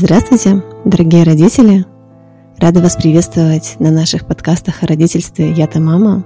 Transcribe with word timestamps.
Здравствуйте, 0.00 0.62
дорогие 0.84 1.24
родители! 1.24 1.84
Рада 2.58 2.80
вас 2.80 2.94
приветствовать 2.94 3.74
на 3.80 3.90
наших 3.90 4.26
подкастах 4.26 4.84
о 4.84 4.86
родительстве 4.86 5.50
«Я-то 5.50 5.80
мама». 5.80 6.22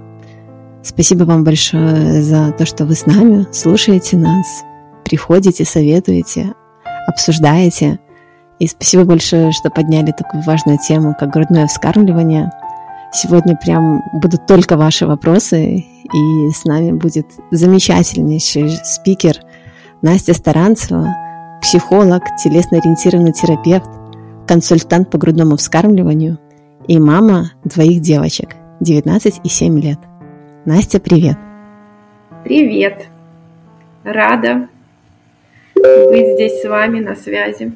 Спасибо 0.83 1.23
вам 1.23 1.43
большое 1.43 2.21
за 2.21 2.51
то, 2.51 2.67
что 2.67 2.85
вы 2.85 2.93
с 2.93 3.07
нами, 3.07 3.47
слушаете 3.51 4.15
нас, 4.15 4.45
приходите, 5.03 5.65
советуете, 5.65 6.53
обсуждаете. 7.07 7.99
И 8.59 8.67
спасибо 8.67 9.05
большое, 9.05 9.51
что 9.51 9.71
подняли 9.71 10.11
такую 10.11 10.43
важную 10.43 10.77
тему, 10.77 11.15
как 11.19 11.33
грудное 11.33 11.65
вскармливание. 11.65 12.51
Сегодня 13.11 13.57
прям 13.57 14.03
будут 14.13 14.45
только 14.45 14.77
ваши 14.77 15.07
вопросы, 15.07 15.77
и 15.77 16.51
с 16.51 16.63
нами 16.65 16.91
будет 16.91 17.25
замечательнейший 17.49 18.69
спикер 18.83 19.39
Настя 20.03 20.35
Старанцева– 20.35 21.15
психолог, 21.63 22.23
телесно-ориентированный 22.43 23.31
терапевт, 23.31 23.89
консультант 24.45 25.09
по 25.09 25.17
грудному 25.17 25.55
вскармливанию 25.55 26.37
и 26.89 26.99
мама 26.99 27.53
двоих 27.63 28.01
девочек, 28.01 28.49
19 28.81 29.39
и 29.43 29.49
7 29.49 29.79
лет. 29.79 29.97
Настя, 30.65 30.99
привет! 30.99 31.37
Привет! 32.43 33.07
Рада 34.03 34.67
быть 35.73 36.33
здесь 36.33 36.61
с 36.61 36.67
вами 36.67 36.99
на 36.99 37.15
связи. 37.15 37.73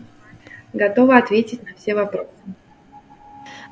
Готова 0.73 1.17
ответить 1.17 1.64
на 1.64 1.70
все 1.78 1.95
вопросы. 1.95 2.30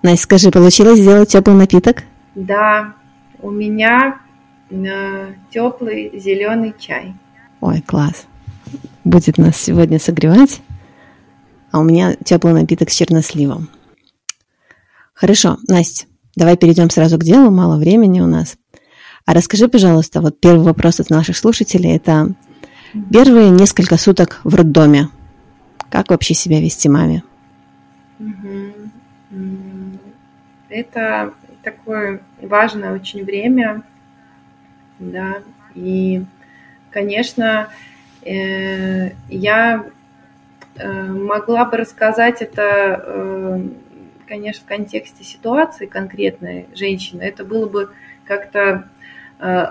Настя, 0.02 0.24
скажи, 0.24 0.50
получилось 0.50 1.00
сделать 1.00 1.30
теплый 1.30 1.58
напиток? 1.58 2.04
Да, 2.36 2.94
у 3.42 3.52
меня 3.52 4.20
э, 4.70 5.34
теплый 5.52 6.18
зеленый 6.18 6.74
чай. 6.80 7.14
Ой, 7.60 7.82
класс 7.82 8.28
будет 9.06 9.38
нас 9.38 9.56
сегодня 9.56 10.00
согревать. 10.00 10.62
А 11.72 11.80
у 11.80 11.84
меня 11.84 12.16
теплый 12.16 12.54
напиток 12.54 12.90
с 12.90 12.96
черносливом. 12.96 13.70
Хорошо, 15.14 15.58
Настя, 15.68 16.08
давай 16.36 16.58
перейдем 16.58 16.90
сразу 16.90 17.18
к 17.18 17.24
делу, 17.24 17.52
мало 17.52 17.78
времени 17.78 18.20
у 18.20 18.28
нас. 18.28 18.58
А 19.26 19.34
расскажи, 19.34 19.68
пожалуйста, 19.68 20.22
вот 20.22 20.40
первый 20.40 20.66
вопрос 20.66 21.00
от 21.00 21.10
наших 21.10 21.38
слушателей– 21.38 21.96
это 21.96 22.34
первые 23.12 23.50
несколько 23.50 23.98
суток 23.98 24.42
в 24.44 24.54
роддоме. 24.56 25.10
Как 25.90 26.10
вообще 26.10 26.34
себя 26.34 26.60
вести 26.60 26.90
маме? 26.90 27.24
Это 30.70 31.34
такое 31.64 32.22
важное 32.42 32.94
очень 32.94 33.24
время, 33.24 33.84
да, 35.00 35.36
и, 35.74 36.24
конечно, 36.92 37.70
я 38.26 39.86
э, 40.76 41.04
могла 41.04 41.66
бы 41.66 41.78
рассказать 41.78 42.42
это, 42.42 43.04
э, 43.06 43.62
конечно, 44.28 44.64
в 44.64 44.68
контексте 44.68 45.24
ситуации 45.24 45.86
конкретной 45.86 46.68
женщины. 46.74 47.22
Это 47.22 47.44
было 47.44 47.68
бы 47.68 47.90
как-то 48.26 48.90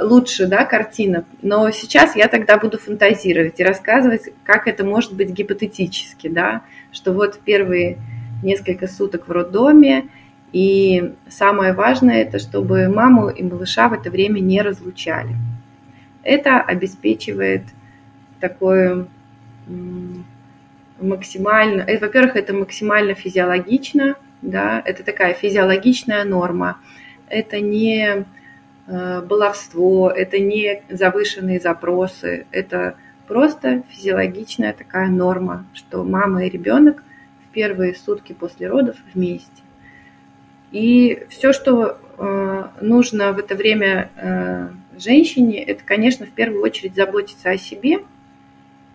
лучше, 0.02 0.46
да, 0.46 0.66
картина. 0.66 1.24
Но 1.41 1.70
сейчас 1.70 2.14
я 2.14 2.28
тогда 2.28 2.58
буду 2.58 2.78
фантазировать 2.78 3.58
и 3.58 3.64
рассказывать, 3.64 4.28
как 4.44 4.68
это 4.68 4.84
может 4.84 5.14
быть 5.14 5.30
гипотетически, 5.30 6.28
да, 6.28 6.61
что 6.92 7.14
вот 7.14 7.41
первые 7.41 7.96
несколько 8.42 8.86
суток 8.86 9.27
в 9.27 9.33
роддоме, 9.33 10.11
и 10.55 11.14
самое 11.28 11.72
важное 11.72 12.22
это, 12.22 12.39
чтобы 12.39 12.89
маму 12.89 13.28
и 13.28 13.42
малыша 13.42 13.89
в 13.89 13.92
это 13.92 14.08
время 14.08 14.39
не 14.39 14.62
разлучали. 14.62 15.34
Это 16.22 16.61
обеспечивает 16.61 17.64
такое 18.44 19.06
максимально, 21.00 21.80
это, 21.82 22.06
во-первых, 22.06 22.36
это 22.36 22.52
максимально 22.52 23.14
физиологично, 23.14 24.16
да, 24.42 24.82
это 24.84 25.02
такая 25.02 25.32
физиологичная 25.32 26.24
норма, 26.24 26.78
это 27.28 27.60
не 27.60 28.27
э, 28.86 29.22
баловство, 29.22 30.10
это 30.10 30.38
не 30.38 30.83
завышенные 30.90 31.58
запросы, 31.58 32.46
это 32.50 32.96
просто 33.27 33.83
физиологичная 33.88 34.74
такая 34.74 35.08
норма, 35.08 35.64
что 35.72 36.04
мама 36.04 36.44
и 36.44 36.50
ребенок 36.50 37.02
в 37.46 37.52
первые 37.52 37.94
сутки 37.94 38.34
после 38.34 38.68
родов 38.68 38.96
вместе. 39.14 39.48
И 40.70 41.24
все, 41.30 41.54
что 41.54 41.96
э, 42.18 42.64
нужно 42.83 43.33
в 43.33 43.38
это 43.38 43.54
время 43.54 44.10
э, 44.16 44.68
женщине, 44.98 45.62
это, 45.64 45.83
конечно, 45.83 46.27
в 46.27 46.30
первую 46.30 46.62
очередь 46.62 46.94
заботиться 46.94 47.48
о 47.48 47.56
себе– 47.56 48.00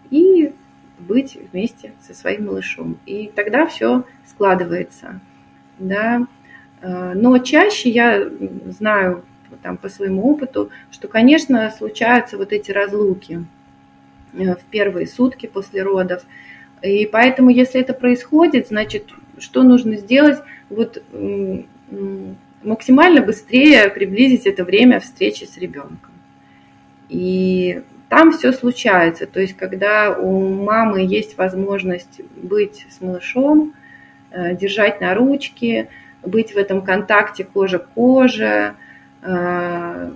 и 0.10 0.54
быть 0.98 1.38
вместе 1.52 1.94
со 2.02 2.14
своим 2.14 2.48
малышом. 2.48 2.98
И 3.06 3.32
тогда 3.34 3.66
все 3.66 4.04
складывается. 4.26 5.22
Да. 5.78 6.28
Э, 6.82 7.14
но 7.14 7.38
чаще 7.40 7.90
я 7.90 8.30
знаю 8.68 9.24
там, 9.64 9.78
по 9.78 9.90
своему 9.90 10.30
опыту, 10.30 10.70
что, 10.92 11.08
конечно, 11.08 11.72
случаются 11.72 12.38
вот 12.38 12.52
эти 12.52 12.72
разлуки 12.72 13.46
э, 14.34 14.56
в 14.56 14.64
первые 14.70 15.08
сутки 15.08 15.46
после 15.46 15.84
родов. 15.84 16.24
И 16.82 17.06
поэтому, 17.06 17.50
если 17.50 17.82
это 17.82 17.94
происходит, 17.94 18.68
значит, 18.68 19.06
что 19.38 19.64
нужно 19.64 19.98
сделать? 19.98 20.40
Вот 20.70 21.04
максимально 22.64 23.22
быстрее 23.22 23.90
приблизить 23.90 24.46
это 24.46 24.64
время 24.64 25.00
встречи 25.00 25.46
с 25.46 25.58
ребенком. 25.58 26.12
И 27.10 27.82
там 28.10 28.32
все 28.32 28.52
случается. 28.52 29.28
То 29.28 29.40
есть, 29.40 29.56
когда 29.56 30.18
у 30.18 30.64
мамы 30.64 31.02
есть 31.02 31.38
возможность 31.38 32.22
быть 32.36 32.86
с 32.90 33.02
малышом, 33.02 33.74
э, 34.32 34.56
держать 34.56 35.00
на 35.00 35.14
ручке, 35.14 35.90
быть 36.24 36.54
в 36.54 36.58
этом 36.58 36.82
контакте 36.82 37.44
кожа 37.44 37.80
к 37.80 37.90
коже, 37.90 38.74
э, 39.22 40.12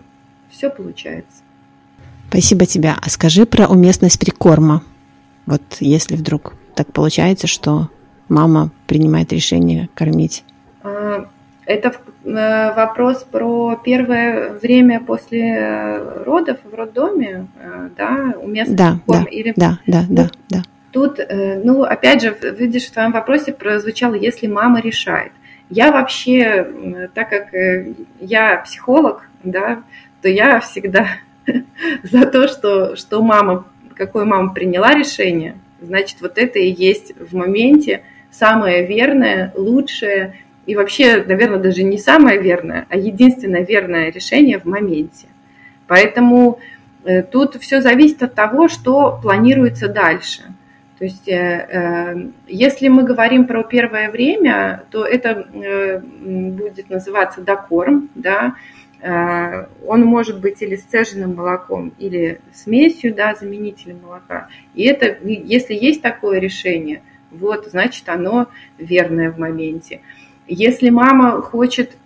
все 0.49 0.69
получается. 0.69 1.43
Спасибо 2.29 2.65
тебе. 2.65 2.93
А 2.99 3.09
скажи 3.09 3.45
про 3.45 3.67
уместность 3.67 4.19
прикорма. 4.19 4.81
Вот 5.45 5.61
если 5.79 6.15
вдруг 6.15 6.55
так 6.75 6.91
получается, 6.91 7.47
что 7.47 7.89
мама 8.27 8.71
принимает 8.87 9.31
решение 9.31 9.89
кормить. 9.93 10.43
Это 11.65 11.93
э, 12.25 12.73
вопрос 12.75 13.23
про 13.23 13.79
первое 13.83 14.51
время 14.53 14.99
после 14.99 15.55
э, 15.55 16.23
родов 16.23 16.57
в 16.63 16.73
роддоме, 16.73 17.47
э, 17.59 17.89
да, 17.97 18.33
уместно 18.41 18.75
да, 18.75 18.99
корм, 19.05 19.23
да, 19.23 19.29
или... 19.29 19.53
Да, 19.55 19.79
да, 19.87 20.03
да, 20.09 20.29
да. 20.49 20.63
Тут, 20.91 21.19
ну, 21.27 21.81
опять 21.81 22.21
же, 22.21 22.37
видишь, 22.55 22.85
в 22.85 22.91
твоем 22.91 23.13
вопросе 23.13 23.51
прозвучало, 23.51 24.13
если 24.13 24.45
мама 24.45 24.79
решает. 24.79 25.31
Я 25.71 25.91
вообще, 25.91 27.09
так 27.15 27.31
как 27.31 27.47
я 28.19 28.57
психолог, 28.57 29.27
да, 29.43 29.81
то 30.21 30.29
я 30.29 30.59
всегда 30.59 31.07
за 32.03 32.27
то, 32.27 32.47
что, 32.47 32.95
что 32.95 33.23
мама, 33.23 33.65
какое 33.95 34.25
мама 34.25 34.53
приняла 34.53 34.93
решение, 34.93 35.55
значит, 35.81 36.21
вот 36.21 36.37
это 36.37 36.59
и 36.59 36.71
есть 36.71 37.13
в 37.19 37.35
моменте 37.35 38.03
самое 38.29 38.85
верное, 38.85 39.51
лучшее, 39.55 40.35
и 40.65 40.75
вообще, 40.75 41.23
наверное, 41.23 41.59
даже 41.59 41.83
не 41.83 41.97
самое 41.97 42.41
верное, 42.41 42.85
а 42.89 42.97
единственное 42.97 43.65
верное 43.65 44.11
решение 44.11 44.59
в 44.59 44.65
моменте. 44.65 45.27
Поэтому 45.87 46.59
э, 47.03 47.21
тут 47.21 47.55
все 47.55 47.81
зависит 47.81 48.23
от 48.23 48.33
того, 48.33 48.67
что 48.67 49.19
планируется 49.21 49.89
дальше. 49.89 50.43
То 50.97 51.05
есть, 51.05 51.27
э, 51.27 51.33
э, 51.33 52.29
если 52.47 52.87
мы 52.87 53.03
говорим 53.03 53.45
про 53.45 53.63
первое 53.63 54.09
время, 54.09 54.83
то 54.89 55.05
это 55.05 55.47
будет 55.51 56.89
называться 56.89 57.41
докорм, 57.41 58.09
да, 58.15 58.55
он 59.85 60.05
может 60.05 60.39
быть 60.39 60.61
или 60.61 60.77
с 60.77 60.83
цеженным 60.83 61.35
молоком, 61.35 61.91
или 61.99 62.39
смесью, 62.53 63.13
да, 63.13 63.35
заменителем 63.35 63.99
молока. 64.01 64.47
И 64.75 64.83
это, 64.83 65.17
если 65.27 65.73
есть 65.73 66.01
такое 66.01 66.39
решение, 66.39 67.01
вот, 67.29 67.65
значит, 67.65 68.07
оно 68.07 68.47
верное 68.77 69.29
в 69.29 69.37
моменте. 69.37 69.99
Если 70.47 70.89
мама 70.89 71.41
хочет 71.41 71.97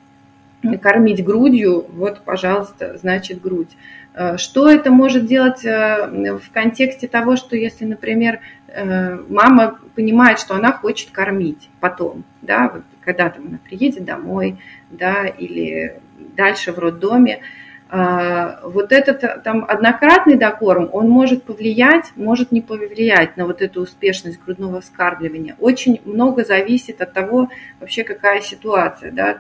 кормить 0.82 1.24
грудью, 1.24 1.86
вот, 1.94 2.22
пожалуйста, 2.22 2.98
значит, 2.98 3.42
грудь. 3.42 3.70
Э, 4.14 4.38
что 4.38 4.70
это 4.70 4.90
может 4.92 5.26
делать 5.28 5.64
э, 5.64 6.38
в 6.38 6.52
контексте 6.52 7.08
того, 7.08 7.36
что 7.36 7.56
если, 7.56 7.86
например, 7.86 8.40
э, 8.68 9.18
мама 9.30 9.80
понимает, 9.96 10.40
что 10.40 10.56
она 10.56 10.72
хочет 10.72 11.12
кормить 11.12 11.70
потом, 11.80 12.24
да, 12.42 12.70
вот 12.74 12.84
когда 13.02 13.30
там 13.30 13.48
она 13.48 13.60
приедет 13.64 14.06
домой, 14.06 14.58
да, 14.90 15.28
или 15.28 16.02
дальше 16.36 16.72
в 16.72 16.80
роддоме, 16.80 17.42
вот 17.90 18.92
этот 18.92 19.44
там 19.44 19.64
однократный 19.66 20.36
докорм, 20.36 20.90
он 20.92 21.10
может 21.10 21.44
повлиять, 21.44 22.12
может 22.18 22.52
не 22.52 22.62
повлиять 22.62 23.38
на 23.38 23.46
вот 23.46 23.62
эту 23.62 23.82
успешность 23.82 24.44
грудного 24.44 24.82
вскармливания. 24.82 25.56
Очень 25.60 26.02
много 26.04 26.44
зависит 26.44 27.02
от 27.02 27.14
того, 27.14 27.50
вообще 27.80 28.04
какая 28.04 28.42
ситуация, 28.42 29.12
да, 29.12 29.40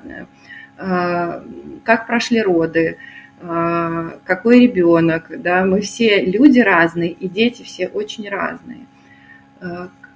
а, 0.77 1.43
как 1.83 2.07
прошли 2.07 2.41
роды, 2.41 2.97
а, 3.41 4.13
какой 4.23 4.61
ребенок, 4.61 5.25
да, 5.41 5.65
мы 5.65 5.81
все 5.81 6.23
люди 6.23 6.59
разные, 6.59 7.11
и 7.11 7.27
дети 7.27 7.63
все 7.63 7.87
очень 7.87 8.29
разные. 8.29 8.85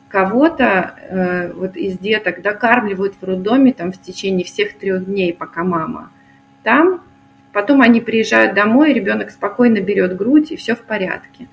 кого-то 0.07 0.93
э, 0.99 1.53
вот 1.53 1.77
из 1.77 1.97
деток 1.97 2.41
докармливают 2.41 3.15
в 3.19 3.23
роддоме 3.23 3.71
там 3.71 3.93
в 3.93 3.99
течение 3.99 4.45
всех 4.45 4.77
трех 4.77 5.05
дней, 5.05 5.33
пока 5.33 5.63
мама 5.63 6.11
там, 6.63 7.01
потом 7.53 7.81
они 7.81 8.01
приезжают 8.01 8.53
домой, 8.53 8.93
ребенок 8.93 9.31
спокойно 9.31 9.79
берет 9.81 10.15
грудь 10.15 10.51
и 10.51 10.55
все 10.55 10.75
в 10.75 10.81
порядке. 10.81 11.47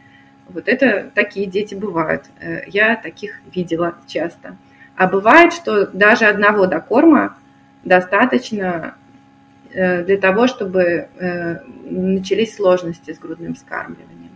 Вот 0.49 0.67
это 0.67 1.11
такие 1.15 1.47
дети 1.47 1.75
бывают. 1.75 2.25
Э, 2.41 2.63
я 2.67 2.97
таких 2.97 3.41
видела 3.55 3.95
часто. 4.07 4.57
А 4.97 5.07
бывает, 5.07 5.53
что 5.53 5.87
даже 5.87 6.25
одного 6.25 6.67
докорма 6.67 7.37
достаточно 7.85 8.95
э, 9.73 10.05
для 10.05 10.17
того, 10.17 10.47
чтобы 10.47 11.09
э, 11.19 11.57
начались 11.85 12.57
сложности 12.57 13.13
с 13.13 13.19
грудным 13.19 13.55
вскармливанием. 13.55 14.31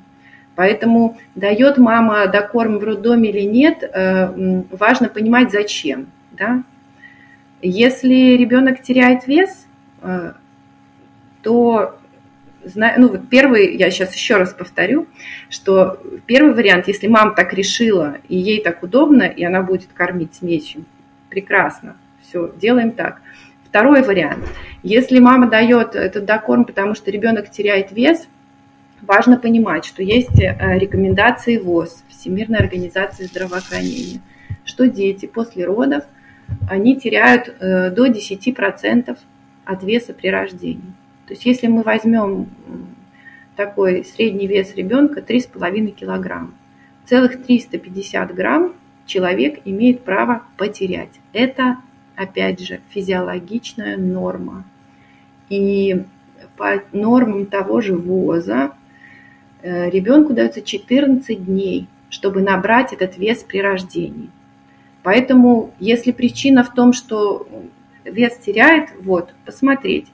Поэтому 0.55 1.19
дает 1.35 1.79
мама 1.79 2.27
докорм 2.27 2.79
в 2.79 2.85
роддоме 2.85 3.31
или 3.31 3.41
нет, 3.41 3.91
важно 4.71 5.09
понимать 5.09 5.51
зачем. 5.51 6.09
Да? 6.33 6.63
Если 7.63 8.37
ребенок 8.37 8.83
теряет 8.83 9.27
вес, 9.27 9.67
то 11.43 11.99
ну 12.77 13.09
вот 13.09 13.29
первый, 13.29 13.77
я 13.77 13.91
сейчас 13.91 14.15
еще 14.15 14.37
раз 14.37 14.53
повторю, 14.53 15.07
что 15.49 16.01
первый 16.27 16.55
вариант, 16.55 16.87
если 16.89 17.09
мама 17.09 17.35
так 17.35 17.53
решила, 17.53 18.19
и 18.29 18.37
ей 18.37 18.63
так 18.63 18.83
удобно, 18.83 19.25
и 19.25 19.43
она 19.43 19.63
будет 19.63 19.89
кормить 19.93 20.35
смесью, 20.35 20.85
прекрасно, 21.29 21.97
все, 22.23 22.53
делаем 22.61 22.93
так. 22.93 23.21
Второй 23.65 24.03
вариант, 24.03 24.45
если 24.83 25.19
мама 25.19 25.49
дает 25.49 25.95
этот 25.97 26.25
докорм, 26.25 26.65
потому 26.65 26.95
что 26.95 27.11
ребенок 27.11 27.51
теряет 27.51 27.91
вес, 27.91 28.29
важно 29.01 29.39
понимать, 29.39 29.85
что 29.85 30.03
есть 30.03 30.41
э, 30.41 30.57
рекомендации 30.79 31.57
ВОЗ, 31.57 32.05
Всемирной 32.09 32.59
организации 32.59 33.25
здравоохранения, 33.25 34.21
что 34.65 34.87
дети 34.87 35.27
после 35.27 35.65
родов, 35.65 36.05
они 36.69 36.97
теряют 36.97 37.49
э, 37.49 37.91
до 37.91 38.07
10% 38.07 39.19
от 39.65 39.83
веса 39.83 40.13
при 40.13 40.29
рождении. 40.29 40.93
То 41.33 41.35
есть 41.35 41.47
если 41.47 41.67
мы 41.67 41.81
возьмем 41.81 42.51
такой 43.57 44.05
средний 44.05 44.47
вес 44.47 44.75
ребенка 44.75 45.21
3,5 45.21 45.93
килограмма, 45.93 46.53
целых 47.07 47.43
350 47.43 48.35
грамм 48.35 48.75
человек 49.07 49.61
имеет 49.65 50.05
право 50.05 50.43
потерять. 50.59 51.21
Это, 51.33 51.79
опять 52.17 52.61
же, 52.61 52.81
физиологичная 52.91 53.97
норма. 53.97 54.65
И 55.49 56.05
по 56.59 56.83
нормам 56.93 57.47
того 57.47 57.81
же 57.81 57.97
ВОЗа 57.97 58.73
э, 59.63 59.89
ребенку 59.89 60.35
дается 60.35 60.61
14 60.61 61.47
дней, 61.47 61.89
чтобы 62.11 62.43
набрать 62.43 62.93
этот 62.93 63.17
вес 63.17 63.39
при 63.39 63.63
рождении. 63.63 64.29
Поэтому, 65.03 65.73
если 65.81 66.13
причина 66.13 66.63
в 66.63 66.75
том, 66.75 66.93
что 66.93 67.49
вес 68.05 68.37
теряет, 68.37 68.91
вот, 69.01 69.33
посмотреть, 69.47 70.09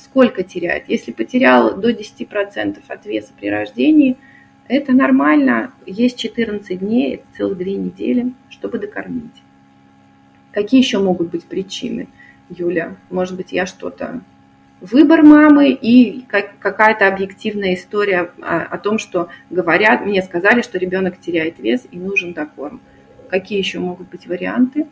сколько 0.00 0.42
терять. 0.42 0.84
Если 0.88 1.12
потерял 1.12 1.76
до 1.76 1.90
10% 1.90 2.78
от 2.88 3.06
веса 3.06 3.32
при 3.38 3.50
рождении, 3.50 4.16
это 4.66 4.92
нормально. 4.92 5.72
Есть 5.86 6.18
14 6.18 6.78
дней, 6.78 7.16
это 7.16 7.24
целых 7.36 7.58
2 7.58 7.66
недели, 7.66 8.32
чтобы 8.48 8.78
докормить. 8.78 9.42
Какие 10.52 10.80
еще 10.80 10.98
могут 10.98 11.30
быть 11.30 11.44
причины, 11.44 12.08
Юля? 12.48 12.96
Может 13.10 13.36
быть, 13.36 13.52
я 13.52 13.66
что-то... 13.66 14.20
Выбор 14.80 15.24
мамы 15.24 15.70
и 15.70 16.22
какая-то 16.28 17.08
объективная 17.08 17.74
история 17.74 18.30
о, 18.40 18.60
о 18.60 18.78
том, 18.78 19.00
что 19.00 19.28
говорят, 19.50 20.06
мне 20.06 20.22
сказали, 20.22 20.62
что 20.62 20.78
ребенок 20.78 21.18
теряет 21.18 21.58
вес 21.58 21.84
и 21.90 21.98
нужен 21.98 22.32
докорм. 22.32 22.80
Какие 23.28 23.58
еще 23.58 23.80
могут 23.80 24.08
быть 24.08 24.28
варианты? 24.28 24.86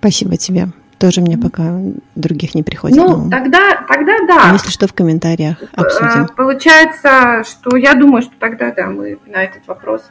Спасибо 0.00 0.36
тебе. 0.36 0.66
Тоже 1.04 1.20
мне 1.20 1.36
пока 1.36 1.82
других 2.14 2.54
не 2.54 2.62
приходит. 2.62 2.96
Ну, 2.96 3.28
тогда, 3.28 3.84
тогда 3.86 4.16
да. 4.26 4.52
Если 4.54 4.70
что, 4.70 4.88
в 4.88 4.94
комментариях 4.94 5.62
э, 5.62 5.66
обсудим. 5.74 6.28
Получается, 6.34 7.44
что 7.44 7.76
я 7.76 7.92
думаю, 7.92 8.22
что 8.22 8.32
тогда 8.40 8.72
да, 8.72 8.86
мы 8.86 9.18
на 9.26 9.44
этот 9.44 9.66
вопрос 9.66 10.04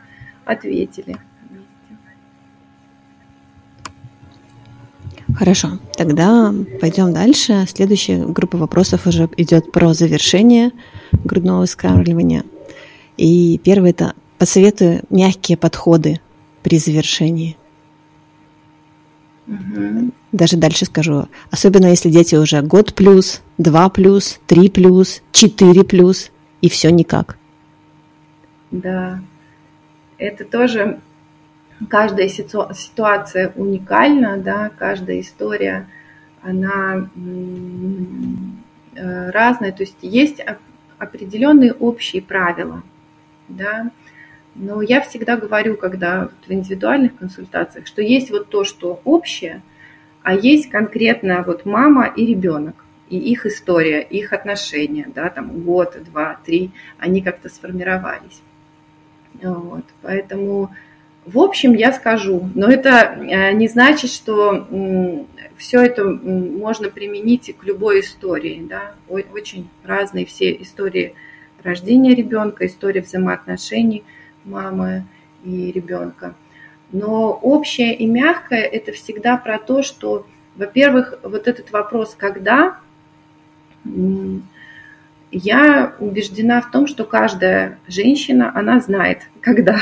ответили. 0.45 1.17
Хорошо, 5.35 5.79
тогда 5.97 6.53
пойдем 6.79 7.11
дальше. 7.11 7.65
Следующая 7.67 8.23
группа 8.27 8.57
вопросов 8.57 9.07
уже 9.07 9.27
идет 9.37 9.71
про 9.71 9.95
завершение 9.95 10.69
грудного 11.23 11.65
вскармливания. 11.65 12.43
И 13.17 13.59
первый 13.63 13.89
это 13.89 14.13
посоветую 14.37 15.01
мягкие 15.09 15.57
подходы 15.57 16.19
при 16.61 16.77
завершении. 16.77 17.57
Угу. 19.47 20.11
Даже 20.33 20.57
дальше 20.57 20.85
скажу. 20.85 21.27
Особенно 21.51 21.85
если 21.85 22.09
дети 22.09 22.35
уже 22.35 22.61
год 22.63 22.95
плюс, 22.95 23.41
два 23.59 23.87
плюс, 23.89 24.39
три 24.47 24.67
плюс, 24.69 25.21
четыре 25.31 25.83
плюс, 25.83 26.31
и 26.59 26.69
все 26.69 26.89
никак. 26.89 27.37
Да, 28.71 29.21
это 30.17 30.43
тоже 30.43 30.99
каждая 31.87 32.27
ситуация 32.29 33.53
уникальна, 33.55 34.37
да, 34.37 34.71
каждая 34.77 35.19
история, 35.19 35.87
она 36.41 37.07
э, 38.95 39.29
разная. 39.29 39.71
То 39.71 39.83
есть 39.83 39.97
есть 40.01 40.43
определенные 40.97 41.73
общие 41.73 42.23
правила, 42.23 42.81
да, 43.49 43.91
но 44.55 44.81
я 44.81 45.01
всегда 45.01 45.37
говорю, 45.37 45.77
когда 45.77 46.29
в 46.47 46.51
индивидуальных 46.51 47.17
консультациях, 47.17 47.85
что 47.85 48.01
есть 48.01 48.31
вот 48.31 48.49
то, 48.49 48.63
что 48.63 48.99
общее, 49.03 49.61
а 50.23 50.33
есть 50.33 50.69
конкретно 50.69 51.43
вот 51.45 51.65
мама 51.65 52.07
и 52.07 52.25
ребенок, 52.25 52.75
и 53.09 53.17
их 53.17 53.45
история, 53.45 54.01
их 54.01 54.33
отношения, 54.33 55.07
да, 55.13 55.29
там 55.29 55.61
год, 55.61 55.97
два, 56.05 56.39
три, 56.45 56.71
они 56.97 57.21
как-то 57.21 57.49
сформировались. 57.49 58.41
Вот, 59.41 59.83
поэтому, 60.01 60.73
в 61.25 61.39
общем, 61.39 61.73
я 61.73 61.91
скажу, 61.91 62.49
но 62.55 62.67
это 62.67 63.17
э, 63.19 63.51
не 63.53 63.67
значит, 63.67 64.11
что 64.11 64.67
все 65.57 65.81
это 65.81 66.05
можно 66.05 66.89
применить 66.89 67.55
к 67.57 67.63
любой 67.63 68.01
истории, 68.01 68.65
да, 68.67 68.95
очень 69.07 69.69
разные 69.83 70.25
все 70.25 70.51
истории 70.53 71.15
рождения 71.61 72.15
ребенка, 72.15 72.65
истории 72.65 73.01
взаимоотношений– 73.01 74.03
мамы 74.45 75.05
и 75.43 75.71
ребенка. 75.71 76.35
Но 76.93 77.31
общее 77.41 77.95
и 77.95 78.05
мягкое– 78.05 78.61
это 78.61 78.93
всегда 78.93 79.35
про 79.35 79.57
то, 79.57 79.81
что, 79.81 80.25
во-первых, 80.55 81.19
вот 81.23 81.47
этот 81.47 81.71
вопрос 81.71 82.15
«когда?» 82.17 82.77
я 85.35 85.95
убеждена 85.99 86.61
в 86.61 86.69
том, 86.69 86.85
что 86.85 87.05
каждая 87.05 87.79
женщина, 87.87 88.51
она 88.55 88.79
знает, 88.79 89.23
когда, 89.41 89.79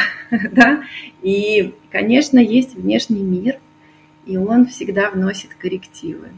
да, 0.51 0.84
и, 1.22 1.75
конечно, 1.91 2.39
есть 2.39 2.75
внешний 2.75 3.22
мир, 3.22 3.58
и 4.25 4.38
он 4.38 4.65
всегда 4.65 5.12
вносит 5.12 5.53
коррективы. 5.56 6.30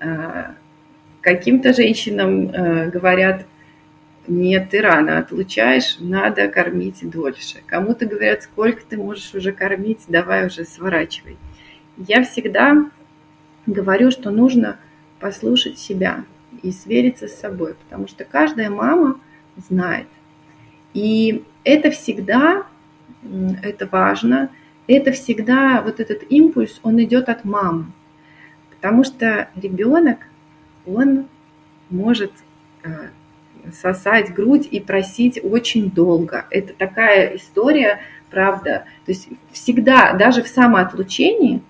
А, 0.00 0.56
каким-то 1.20 1.72
женщинам 1.72 2.48
э, 2.48 2.90
говорят, 2.90 3.46
нет, 4.26 4.70
ты 4.70 4.80
рано 4.80 5.18
отлучаешь, 5.18 5.96
надо 5.98 6.48
кормить 6.48 7.08
дольше. 7.08 7.62
Кому-то 7.66 8.06
говорят, 8.06 8.42
сколько 8.42 8.82
ты 8.84 8.96
можешь 8.96 9.34
уже 9.34 9.52
кормить, 9.52 10.04
давай 10.08 10.46
уже 10.46 10.64
сворачивай. 10.64 11.36
Я 11.96 12.22
всегда 12.24 12.90
говорю, 13.66 14.10
что 14.10 14.30
нужно 14.30 14.78
послушать 15.18 15.78
себя 15.78 16.24
и 16.62 16.70
свериться 16.70 17.28
с 17.28 17.38
собой, 17.38 17.74
потому 17.74 18.08
что 18.08 18.24
каждая 18.24 18.70
мама 18.70 19.18
знает. 19.56 20.06
И 20.94 21.44
это 21.64 21.90
всегда, 21.90 22.66
это 23.62 23.86
важно, 23.86 24.50
это 24.86 25.12
всегда, 25.12 25.82
вот 25.82 26.00
этот 26.00 26.24
импульс, 26.30 26.80
он 26.82 27.02
идет 27.02 27.28
от 27.28 27.44
мамы. 27.44 27.86
Потому 28.70 29.04
что 29.04 29.48
ребенок, 29.54 30.18
он 30.86 31.26
может 31.90 32.32
э, 32.82 33.08
сосать 33.72 34.32
грудь 34.32 34.68
и 34.70 34.80
просить 34.80 35.40
очень 35.42 35.90
долго. 35.90 36.46
Это 36.50 36.72
такая 36.74 37.36
история, 37.36 38.00
правда. 38.30 38.84
То 39.06 39.12
есть 39.12 39.28
всегда, 39.52 40.12
даже 40.12 40.42
в 40.42 40.48
самоотлучении, 40.48 41.62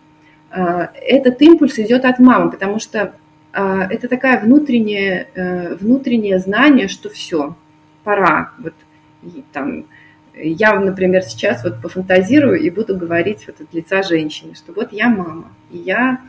э, 0.51 0.89
этот 1.03 1.41
импульс 1.43 1.79
идет 1.79 2.05
от 2.05 2.19
мамы, 2.19 2.51
потому 2.51 2.79
что 2.79 3.15
э, 3.53 3.81
это 3.91 4.09
такая 4.09 4.41
внутреннее, 4.41 5.29
э, 5.35 5.75
внутреннее 5.75 6.39
знание, 6.39 6.89
что 6.89 7.09
все, 7.11 7.57
пора. 8.05 8.53
Вот 8.59 8.75
там, 9.53 9.87
я, 10.35 10.79
например, 10.79 11.23
сейчас 11.23 11.65
вот 11.65 11.81
пофантазирую 11.83 12.61
и 12.61 12.71
буду 12.71 12.97
говорить 12.97 13.47
вот 13.47 13.61
от 13.61 13.75
лица 13.75 14.03
женщины, 14.03 14.55
что 14.55 14.73
вот 14.73 14.93
я 14.93 15.09
мама, 15.09 15.49
и 15.71 15.79
я 15.79 16.21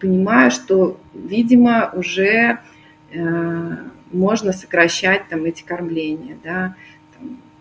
понимаю, 0.00 0.50
что, 0.50 0.98
видимо, 1.14 1.90
уже 1.94 2.58
можно 4.14 4.52
сокращать 4.52 5.28
там 5.28 5.44
эти 5.44 5.62
кормления, 5.62 6.38
да, 6.42 6.74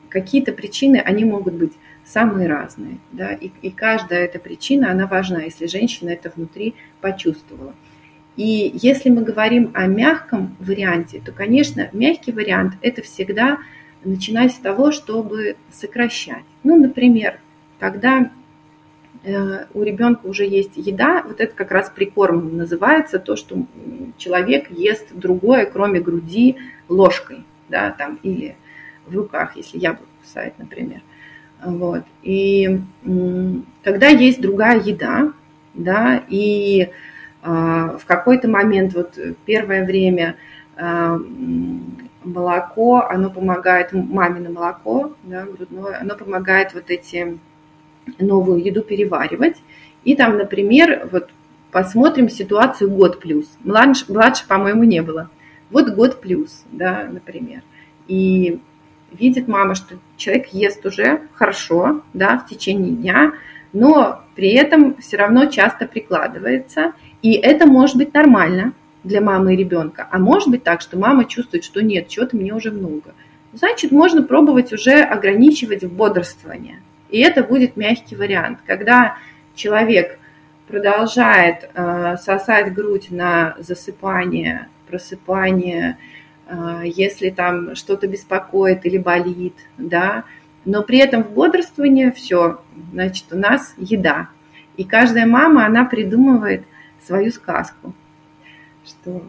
какие-то 0.09 0.53
причины, 0.53 0.97
они 0.97 1.25
могут 1.25 1.55
быть 1.55 1.73
самые 2.05 2.47
разные, 2.47 2.99
да, 3.11 3.33
и, 3.33 3.51
и 3.61 3.69
каждая 3.69 4.25
эта 4.25 4.39
причина, 4.39 4.91
она 4.91 5.07
важна, 5.07 5.41
если 5.41 5.67
женщина 5.67 6.09
это 6.09 6.31
внутри 6.35 6.75
почувствовала. 7.01 7.73
И 8.35 8.71
если 8.81 9.09
мы 9.09 9.23
говорим 9.23 9.71
о 9.73 9.85
мягком 9.87 10.55
варианте, 10.59 11.21
то, 11.23 11.31
конечно, 11.31 11.89
мягкий 11.93 12.31
вариант– 12.31 12.73
это 12.81 13.01
всегда 13.01 13.59
начинать 14.03 14.53
с 14.53 14.57
того, 14.57 14.91
чтобы 14.91 15.55
сокращать. 15.71 16.43
Ну, 16.63 16.75
например, 16.75 17.39
когда 17.79 18.21
э, 18.21 18.29
у 19.25 19.83
ребенка 19.83 20.25
уже 20.25 20.45
есть 20.45 20.73
еда, 20.75 21.23
вот 21.25 21.39
это 21.39 21.55
как 21.55 21.71
раз 21.71 21.89
прикорм 21.89 22.57
называется, 22.57 23.19
то, 23.19 23.35
что 23.35 23.65
человек 24.17 24.69
ест 24.69 25.13
другое, 25.13 25.65
кроме 25.65 26.01
груди, 26.01 26.57
ложкой, 26.89 27.45
да, 27.69 27.91
там, 27.91 28.19
или 28.23 28.57
в 29.07 29.15
руках, 29.15 29.55
если 29.55 29.77
яблоко 29.77 30.09
кусает, 30.21 30.57
например. 30.57 31.01
Вот. 31.63 32.03
И 32.21 32.81
когда 33.83 34.07
есть 34.07 34.41
другая 34.41 34.81
еда, 34.81 35.31
да, 35.73 36.21
и 36.27 36.89
а, 37.41 37.97
в 37.97 38.05
какой-то 38.05 38.49
момент, 38.49 38.93
вот 38.93 39.17
первое 39.45 39.85
время 39.85 40.35
а, 40.75 41.17
молоко, 42.23 43.01
оно 43.09 43.29
помогает, 43.29 43.93
мамино 43.93 44.49
молоко, 44.49 45.13
да, 45.23 45.45
грудное, 45.45 45.99
оно 45.99 46.15
помогает 46.15 46.73
вот 46.73 46.89
эти 46.89 47.37
новую 48.19 48.63
еду 48.63 48.81
переваривать. 48.81 49.57
И 50.03 50.15
там, 50.15 50.37
например, 50.37 51.07
вот 51.11 51.29
посмотрим 51.71 52.29
ситуацию 52.29 52.89
год 52.89 53.19
плюс. 53.19 53.45
Младше, 53.63 54.05
младше 54.09 54.47
по-моему, 54.47 54.83
не 54.83 55.01
было. 55.01 55.29
Вот 55.69 55.89
год 55.89 56.21
плюс, 56.21 56.63
да, 56.71 57.07
например. 57.11 57.61
И 58.07 58.59
видит 59.11 59.47
мама, 59.47 59.75
что 59.75 59.95
человек 60.17 60.47
ест 60.47 60.85
уже 60.85 61.21
хорошо, 61.33 62.01
да, 62.13 62.37
в 62.37 62.47
течение 62.47 62.91
дня, 62.91 63.33
но 63.71 64.21
при 64.35 64.49
этом 64.53 64.95
все 64.97 65.17
равно 65.17 65.47
часто 65.47 65.87
прикладывается. 65.87 66.93
И 67.21 67.33
это 67.33 67.65
может 67.65 67.95
быть 67.95 68.13
нормально 68.13 68.73
для 69.03 69.21
мамы 69.21 69.53
и 69.53 69.57
ребенка. 69.57 70.07
А 70.11 70.19
может 70.19 70.49
быть 70.49 70.63
так, 70.63 70.81
что 70.81 70.97
мама 70.97 71.25
чувствует, 71.25 71.63
что 71.63 71.81
нет, 71.81 72.07
чего-то 72.07 72.35
мне 72.35 72.53
уже 72.53 72.71
много. 72.71 73.13
Значит, 73.53 73.91
можно 73.91 74.23
пробовать 74.23 74.73
уже 74.73 75.01
ограничивать 75.01 75.83
в 75.83 75.93
бодрствование. 75.93 76.79
И 77.13 77.19
это 77.19 77.43
будет 77.43 77.77
мягкий 77.77 78.15
вариант. 78.15 78.57
Когда 78.65 79.17
человек 79.53 80.17
продолжает 80.67 81.69
э, 81.75 82.15
сосать 82.19 82.73
грудь 82.73 83.11
на 83.11 83.55
засыпание, 83.59 84.67
просыпание, 84.87 85.99
э, 86.47 86.81
если 86.85 87.29
там 87.29 87.75
что-то 87.75 88.07
беспокоит 88.07 88.87
или 88.87 88.97
болит, 88.97 89.53
да, 89.77 90.23
но 90.65 90.81
при 90.81 90.97
этом 90.97 91.23
в 91.23 91.29
бодрствовании 91.29 92.09
все, 92.09 92.63
значит, 92.91 93.25
у 93.29 93.37
нас 93.37 93.75
еда. 93.77 94.29
И 94.75 94.83
каждая 94.83 95.27
мама, 95.27 95.67
она 95.67 95.85
придумывает 95.85 96.65
свою 97.05 97.31
сказку, 97.31 97.93
что, 98.83 99.21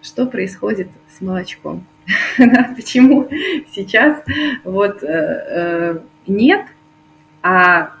что 0.00 0.26
происходит 0.26 0.86
с 1.10 1.20
молочком. 1.20 1.84
Почему 2.76 3.28
сейчас 3.74 4.22
вот 4.62 5.02
э, 5.02 5.08
э, 5.08 5.98
нет, 6.28 6.66
а 7.44 7.92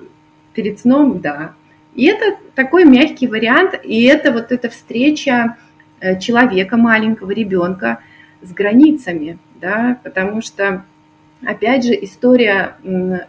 перед 0.54 0.80
сном 0.80 1.20
да. 1.20 1.52
И 1.94 2.06
это 2.06 2.38
такой 2.54 2.84
мягкий 2.84 3.28
вариант, 3.28 3.78
и 3.84 4.02
это 4.04 4.32
вот 4.32 4.50
эта 4.50 4.70
встреча 4.70 5.58
э, 6.00 6.18
человека, 6.18 6.78
маленького 6.78 7.30
ребенка 7.30 7.98
с 8.40 8.52
границами, 8.52 9.38
да, 9.60 10.00
потому 10.02 10.40
что 10.40 10.84
опять 11.44 11.84
же, 11.84 11.92
история 11.92 12.76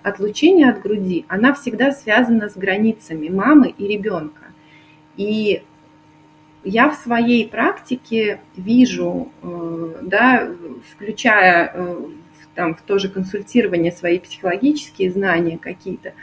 отлучения 0.03 0.69
от 0.69 0.81
груди, 0.81 1.25
она 1.27 1.53
всегда 1.53 1.91
связана 1.91 2.47
с 2.47 2.55
границами 2.55 3.27
мамы 3.27 3.75
и 3.77 3.85
ребенка. 3.85 4.45
И 5.17 5.63
я 6.63 6.89
в 6.89 6.95
своей 6.95 7.47
практике 7.49 8.39
вижу, 8.55 9.31
э, 9.43 9.95
да, 10.01 10.47
включая 10.91 11.71
э, 11.73 12.05
там, 12.55 12.73
в 12.73 12.81
то 12.81 12.97
же 12.97 13.09
консультирование 13.09 13.91
свои 13.91 14.19
психологические 14.19 15.11
знания 15.11 15.57
какие-то, 15.57 16.13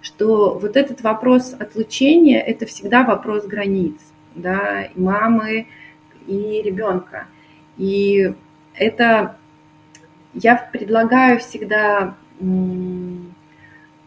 что 0.00 0.58
вот 0.58 0.76
этот 0.76 1.02
вопрос 1.02 1.54
отлучения– 1.58 2.40
это 2.40 2.66
всегда 2.66 3.04
вопрос 3.04 3.46
границ, 3.46 3.96
да, 4.34 4.84
и 4.84 4.98
мамы 4.98 5.66
и 6.26 6.62
ребенка. 6.62 7.26
И 7.76 8.34
это 8.74 9.36
я 10.34 10.56
предлагаю 10.56 11.38
всегда 11.38 12.16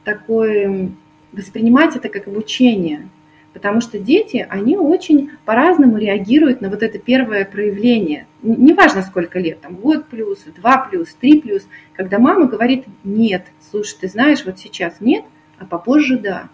такое 0.03 0.91
воспринимать 1.31 1.95
это 1.95 2.09
как 2.09 2.27
обучение, 2.27 3.07
потому 3.55 3.79
что 3.79 3.97
дети, 3.97 4.45
они 4.50 4.75
очень 4.75 5.31
по-разному 5.45 5.97
реагируют 5.97 6.59
на 6.59 6.69
вот 6.69 6.83
это 6.83 7.00
первое 7.00 7.45
проявление. 7.45 8.27
Неважно, 8.43 9.01
сколько 9.01 9.39
лет, 9.39 9.62
там 9.62 9.75
год 9.75 10.07
плюс, 10.07 10.43
два 10.57 10.77
плюс, 10.79 11.13
три 11.13 11.39
плюс, 11.39 11.65
когда 11.93 12.19
мама 12.19 12.47
говорит 12.47 12.83
«нет», 13.05 13.45
слушай, 13.71 13.95
ты 14.01 14.09
знаешь, 14.09 14.43
вот 14.45 14.59
сейчас 14.59 15.00
нет, 15.00 15.24
а 15.57 15.65
попозже 15.65 16.19
да. 16.19 16.50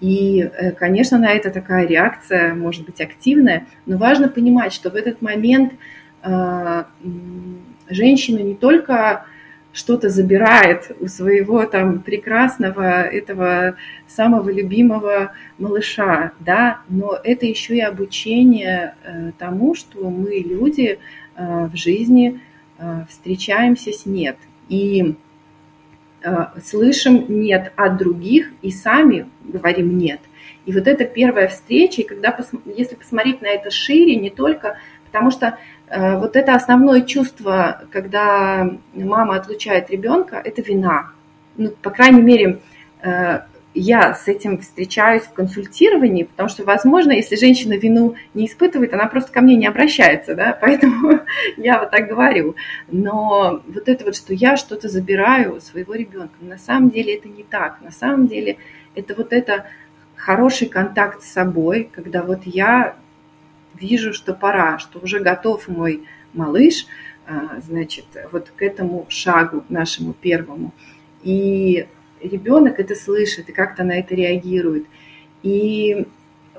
И, 0.00 0.40
э, 0.40 0.72
конечно, 0.72 1.18
на 1.18 1.30
это 1.30 1.50
такая 1.50 1.86
реакция 1.86 2.52
может 2.52 2.84
быть 2.84 3.00
активная, 3.00 3.68
но 3.86 3.96
важно 3.96 4.28
понимать, 4.28 4.72
что 4.72 4.90
в 4.90 4.96
этот 4.96 5.22
момент 5.22 5.74
а, 6.20 6.88
женщина 7.88 8.40
не 8.40 8.56
только 8.56 9.26
что-то 9.74 10.08
забирает 10.08 10.92
у 11.00 11.08
своего 11.08 11.66
там 11.66 12.00
прекрасного 12.00 13.02
этого 13.02 13.74
самого 14.06 14.48
любимого 14.48 15.32
малыша, 15.58 16.32
да, 16.38 16.80
но 16.88 17.18
это 17.22 17.44
еще 17.44 17.76
и 17.76 17.80
обучение 17.80 18.94
э, 19.02 19.32
тому, 19.36 19.74
что 19.74 20.08
мы 20.08 20.36
люди 20.36 21.00
э, 21.36 21.66
в 21.66 21.76
жизни 21.76 22.40
э, 22.78 23.04
встречаемся 23.10 23.92
с 23.92 24.06
нет 24.06 24.38
и 24.68 25.16
слышим 26.64 27.26
нет 27.28 27.70
от 27.76 27.98
других 27.98 28.50
и 28.62 28.70
сами 28.70 29.28
говорим 29.42 29.98
нет. 29.98 30.20
И 30.64 30.72
вот 30.72 30.86
это 30.86 31.04
первая 31.04 31.48
встреча, 31.48 32.00
и 32.00 32.06
когда, 32.06 32.34
если 32.64 32.94
посмотреть 32.94 33.42
на 33.42 33.48
это 33.48 33.70
шире, 33.70 34.16
не 34.16 34.30
только, 34.30 34.78
потому 35.14 35.30
что 35.30 35.58
Э, 35.94 36.18
вот 36.18 36.36
это 36.36 36.54
основное 36.54 37.02
чувство, 37.02 37.82
когда 37.92 38.68
мама 38.94 39.36
отлучает 39.36 39.90
ребенка, 39.90 40.40
это 40.42 40.60
вина. 40.60 41.12
Ну, 41.56 41.70
по 41.70 41.90
крайней 41.90 42.22
мере, 42.22 42.60
э, 43.02 43.40
я 43.74 44.14
с 44.14 44.26
этим 44.26 44.58
встречаюсь 44.58 45.22
в 45.22 45.32
консультировании, 45.32 46.24
потому 46.24 46.48
что, 46.48 46.64
возможно, 46.64 47.12
если 47.12 47.36
женщина 47.36 47.74
вину 47.74 48.14
не 48.32 48.46
испытывает, 48.46 48.92
она 48.94 49.06
просто 49.06 49.32
ко 49.32 49.40
мне 49.40 49.56
не 49.56 49.66
обращается, 49.66 50.34
да, 50.34 50.56
поэтому 50.60 51.20
я 51.56 51.78
вот 51.78 51.90
так 51.90 52.08
говорю. 52.08 52.56
Но 52.88 53.62
вот 53.66 53.88
это 53.88 54.04
вот, 54.04 54.16
что 54.16 54.34
я 54.34 54.56
что-то 54.56 54.88
забираю 54.88 55.56
у 55.56 55.60
своего 55.60 55.94
ребенка, 55.94 56.34
на 56.40 56.58
самом 56.58 56.90
деле 56.90 57.14
это 57.14 57.28
не 57.28 57.44
так. 57.44 57.80
На 57.82 57.92
самом 57.92 58.26
деле 58.26 58.56
это 58.94 59.14
вот 59.14 59.32
это 59.32 59.66
хороший 60.16 60.68
контакт 60.68 61.22
с 61.22 61.32
собой, 61.32 61.88
когда 61.92 62.22
вот 62.22 62.40
я 62.44 62.96
вижу, 63.84 64.12
что 64.12 64.34
пора, 64.34 64.78
что 64.78 64.98
уже 64.98 65.20
готов 65.20 65.68
мой 65.68 66.04
малыш, 66.32 66.86
а, 67.26 67.60
значит, 67.60 68.06
вот 68.32 68.52
к 68.54 68.62
этому 68.62 69.06
шагу 69.08 69.64
нашему 69.68 70.12
первому. 70.12 70.72
И 71.22 71.86
ребенок 72.20 72.80
это 72.80 72.94
слышит 72.94 73.48
и 73.48 73.52
как-то 73.52 73.84
на 73.84 73.92
это 73.92 74.14
реагирует. 74.14 74.86
И 75.42 76.06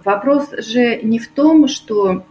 вопрос 0.03 0.51
же 0.57 1.01
не 1.01 1.19
в 1.19 1.27
том, 1.27 1.67
что 1.67 2.23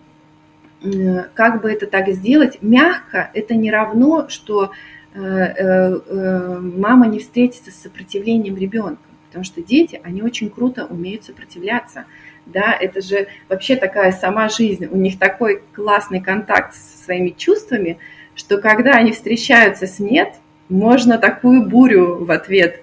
как 1.35 1.63
бы 1.63 1.71
это 1.71 1.87
так 1.87 2.09
сделать, 2.09 2.59
мягко 2.61 3.31
это 3.33 3.55
не 3.55 3.71
равно, 3.71 4.29
что 4.29 4.71
э, 5.15 5.19
э, 5.19 6.01
э, 6.07 6.59
мама 6.61 7.07
не 7.07 7.21
встретится 7.21 7.71
с 7.71 7.77
сопротивлением 7.77 8.57
ребенка, 8.57 9.03
потому 9.27 9.45
что 9.45 9.63
дети, 9.63 10.01
они 10.05 10.23
очень 10.23 10.51
круто 10.51 10.85
умеют 10.85 11.25
сопротивляться 11.25 12.05
да, 12.47 12.77
это 12.79 13.01
же 13.01 13.27
вообще 13.49 13.77
такая 13.77 14.13
сама 14.13 14.49
жизнь, 14.49 14.87
у 14.91 14.97
них 14.97 15.19
такой 15.19 15.63
классный 15.73 16.21
контакт 16.21 16.75
со 16.75 17.05
своими 17.05 17.31
чувствами, 17.31 17.99
что 18.35 18.59
когда 18.59 18.93
они 18.93 19.13
встречаются 19.13 19.87
с 19.87 19.99
нет, 19.99 20.35
можно 20.69 21.19
такую 21.19 21.63
бурю 21.63 22.25
в 22.25 22.31
ответ 22.31 22.81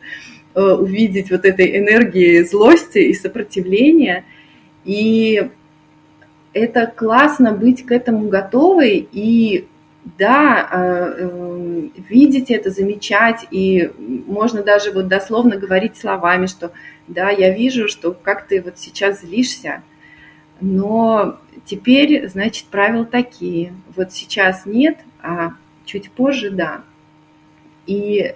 э, 0.54 0.62
увидеть 0.62 1.32
вот 1.32 1.46
этой 1.46 1.78
энергии 1.78 2.44
злости 2.44 3.00
и 3.00 3.14
сопротивления. 3.14 4.24
И 4.86 5.50
это 6.54 6.86
классно 6.88 7.54
быть 7.54 7.86
к 7.86 7.92
этому 7.92 8.30
готовой 8.30 9.08
и 9.12 9.68
да, 10.18 10.68
э, 10.72 11.16
э, 11.20 11.90
видеть 12.10 12.50
это, 12.50 12.72
замечать, 12.72 13.46
и 13.52 13.92
можно 14.00 14.64
даже 14.64 14.92
вот 14.92 15.08
дословно 15.08 15.58
говорить 15.58 15.96
словами, 15.96 16.48
что 16.48 16.72
да, 17.12 17.30
я 17.30 17.54
вижу, 17.54 17.88
что 17.88 18.12
как 18.14 18.48
ты 18.48 18.62
вот 18.62 18.78
сейчас 18.78 19.22
злишься, 19.22 19.84
но 20.60 21.40
теперь, 21.66 22.28
значит, 22.28 22.66
правила 22.66 23.06
такие. 23.06 23.74
Вот 23.96 24.14
сейчас 24.14 24.66
нет, 24.66 24.98
а 25.22 25.54
чуть 25.86 26.12
позже 26.12 26.52
да. 26.52 26.84
И 27.88 28.36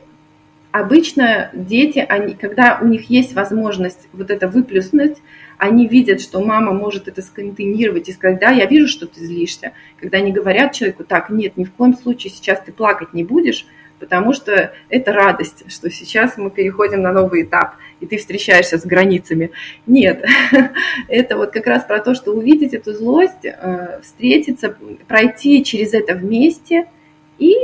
обычно 0.71 1.51
дети, 1.53 1.99
они, 1.99 2.33
когда 2.33 2.79
у 2.81 2.87
них 2.87 3.09
есть 3.09 3.33
возможность 3.33 4.07
вот 4.11 4.29
это 4.31 4.47
выплюснуть, 4.47 5.17
они 5.57 5.87
видят, 5.87 6.19
что 6.19 6.43
мама 6.43 6.73
может 6.73 7.07
это 7.07 7.21
сконтейнировать 7.21 8.09
и 8.09 8.13
сказать, 8.13 8.39
да, 8.39 8.49
я 8.49 8.65
вижу, 8.65 8.87
что 8.87 9.07
ты 9.07 9.21
злишься. 9.21 9.71
Когда 9.99 10.17
они 10.17 10.33
говорят 10.33 10.73
человеку, 10.73 11.03
так, 11.05 11.29
нет, 11.29 11.55
ни 11.55 11.63
в 11.63 11.71
коем 11.71 11.95
случае 11.95 12.33
сейчас 12.33 12.59
ты 12.61 12.73
плакать 12.73 13.13
не 13.13 13.23
будешь, 13.23 13.65
потому 13.99 14.33
что 14.33 14.73
это 14.89 15.13
радость, 15.13 15.71
что 15.71 15.89
сейчас 15.89 16.37
мы 16.37 16.49
переходим 16.49 17.01
на 17.01 17.11
новый 17.11 17.43
этап, 17.43 17.75
и 17.99 18.05
ты 18.05 18.17
встречаешься 18.17 18.77
с 18.77 18.85
границами. 18.85 19.51
Нет, 19.87 20.25
это 21.07 21.37
вот 21.37 21.51
как 21.51 21.67
раз 21.67 21.83
про 21.83 21.99
то, 21.99 22.13
что 22.15 22.31
увидеть 22.31 22.73
эту 22.73 22.93
злость, 22.93 23.45
э, 23.45 23.99
встретиться, 24.01 24.75
пройти 25.07 25.63
через 25.63 25.93
это 25.93 26.13
вместе 26.13 26.85
и 27.37 27.55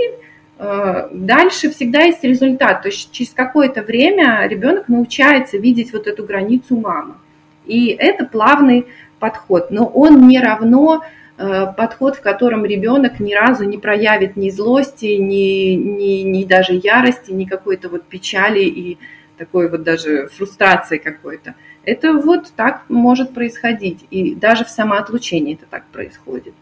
Э, 0.64 1.08
дальше 1.12 1.72
всегда 1.72 2.02
есть 2.02 2.24
результат. 2.24 2.84
То 2.84 2.90
есть 2.90 3.12
через 3.12 3.32
какое-то 3.32 3.82
время 3.82 4.46
ребенок 4.48 4.88
научается 4.90 5.58
видеть 5.58 5.92
вот 5.92 6.06
эту 6.06 6.24
границу 6.24 6.80
мамы. 6.80 7.16
И 7.66 7.88
это 7.88 8.26
плавный 8.26 8.86
подход. 9.18 9.72
Но 9.72 9.88
он 9.88 10.28
не 10.28 10.40
равно 10.40 11.02
подход, 11.78 12.18
в 12.18 12.22
котором 12.22 12.66
ребенок 12.66 13.20
ни 13.20 13.34
разу 13.34 13.64
не 13.64 13.78
проявит 13.78 14.36
ни 14.36 14.50
злости, 14.50 15.18
ни, 15.18 15.74
ни, 15.74 16.22
ни 16.22 16.44
даже 16.44 16.74
ярости, 16.74 17.32
ни 17.32 17.46
какой-то 17.46 17.90
вот 17.90 18.04
печали 18.04 18.62
и 18.62 18.98
такой 19.38 19.70
вот 19.70 19.84
даже 19.84 20.28
фрустрации 20.28 20.98
какой-то. 20.98 21.56
Это 21.84 22.14
вот 22.14 22.52
так 22.56 22.84
может 22.90 23.34
происходить. 23.34 24.06
И 24.12 24.36
даже 24.36 24.66
в 24.66 24.70
самоотлучении 24.70 25.56
это 25.56 25.66
так 25.70 25.86
происходит. 25.86 26.54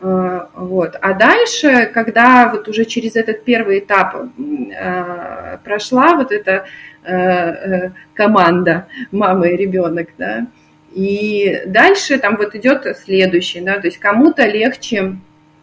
Э, 0.00 0.46
вот. 0.54 0.96
А 1.00 1.12
дальше, 1.12 1.90
когда 1.92 2.48
вот 2.48 2.68
уже 2.68 2.84
через 2.84 3.16
этот 3.16 3.44
первый 3.44 3.80
этап 3.80 4.16
э, 4.16 5.58
прошла 5.62 6.14
вот 6.14 6.32
эта 6.32 6.64
э, 7.04 7.90
команда 8.14 8.86
мама 9.12 9.48
и 9.48 9.56
ребенок, 9.56 10.08
да, 10.16 10.46
и 10.92 11.62
дальше 11.66 12.18
там 12.18 12.36
вот 12.36 12.54
идет 12.54 12.86
следующий, 12.96 13.60
да, 13.60 13.78
то 13.78 13.86
есть 13.86 13.98
кому-то 13.98 14.46
легче 14.46 15.16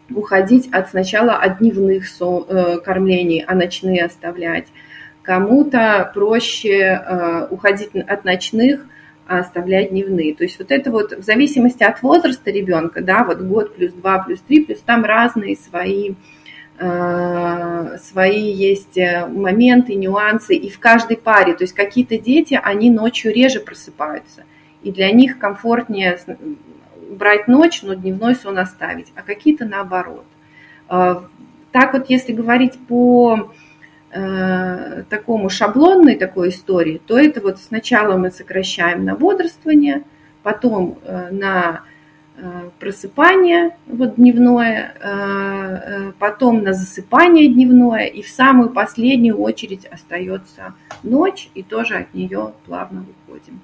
уходить 0.09 0.69
от 0.71 0.89
сначала 0.89 1.33
от 1.33 1.59
дневных 1.59 2.05
кормлений, 2.83 3.43
а 3.45 3.55
ночные 3.55 4.05
оставлять, 4.05 4.67
кому-то 5.21 6.09
проще 6.13 7.47
уходить 7.49 7.93
от 7.93 8.23
ночных, 8.23 8.85
а 9.27 9.39
оставлять 9.39 9.89
дневные. 9.89 10.33
То 10.33 10.43
есть 10.43 10.57
вот 10.57 10.71
это 10.71 10.89
вот 10.89 11.11
в 11.11 11.21
зависимости 11.23 11.83
от 11.83 12.01
возраста 12.01 12.49
ребенка, 12.49 13.01
да, 13.01 13.23
вот 13.23 13.41
год 13.41 13.75
плюс 13.75 13.91
два 13.91 14.19
плюс 14.19 14.39
три 14.39 14.63
плюс 14.63 14.79
там 14.79 15.03
разные 15.03 15.57
свои 15.57 16.13
э, 16.79 17.97
свои 18.01 18.51
есть 18.51 18.97
э, 18.97 19.27
моменты, 19.27 19.95
нюансы 19.95 20.55
и 20.55 20.69
в 20.69 20.79
каждой 20.79 21.17
паре. 21.17 21.55
То 21.55 21.65
есть 21.65 21.73
какие-то 21.73 22.17
дети, 22.17 22.57
они 22.61 22.89
ночью 22.89 23.33
реже 23.33 23.59
просыпаются, 23.59 24.45
и 24.83 24.91
для 24.91 25.11
них 25.11 25.37
комфортнее 25.37 26.17
брать 27.09 27.47
ночь, 27.47 27.81
но 27.83 27.93
дневной 27.93 28.35
сон 28.35 28.57
оставить, 28.57 29.11
а 29.15 29.21
какие-то 29.21 29.65
наоборот. 29.65 30.25
Э, 30.89 31.21
так 31.71 31.93
вот, 31.93 32.09
если 32.09 32.33
говорить 32.33 32.73
по 32.87 33.51
э, 34.11 35.03
такому 35.09 35.49
шаблонной 35.49 36.15
такой 36.15 36.49
истории, 36.49 37.01
то 37.05 37.17
это 37.17 37.41
вот 37.41 37.59
сначала 37.59 38.17
мы 38.17 38.31
сокращаем 38.31 39.05
на 39.05 39.15
бодрствование, 39.15 40.03
потом 40.43 40.97
э, 41.03 41.29
на 41.31 41.83
э, 42.37 42.69
просыпание 42.79 43.77
вот 43.85 44.15
дневное, 44.15 46.13
потом 46.19 46.63
на 46.63 46.73
засыпание 46.73 47.47
дневное, 47.47 48.05
и 48.05 48.21
в 48.21 48.29
самую 48.29 48.69
последнюю 48.69 49.37
очередь 49.37 49.85
остается 49.85 50.73
ночь, 51.03 51.49
и 51.53 51.63
тоже 51.63 51.97
от 51.97 52.13
нее 52.13 52.53
плавно 52.65 53.05
выходим. 53.27 53.61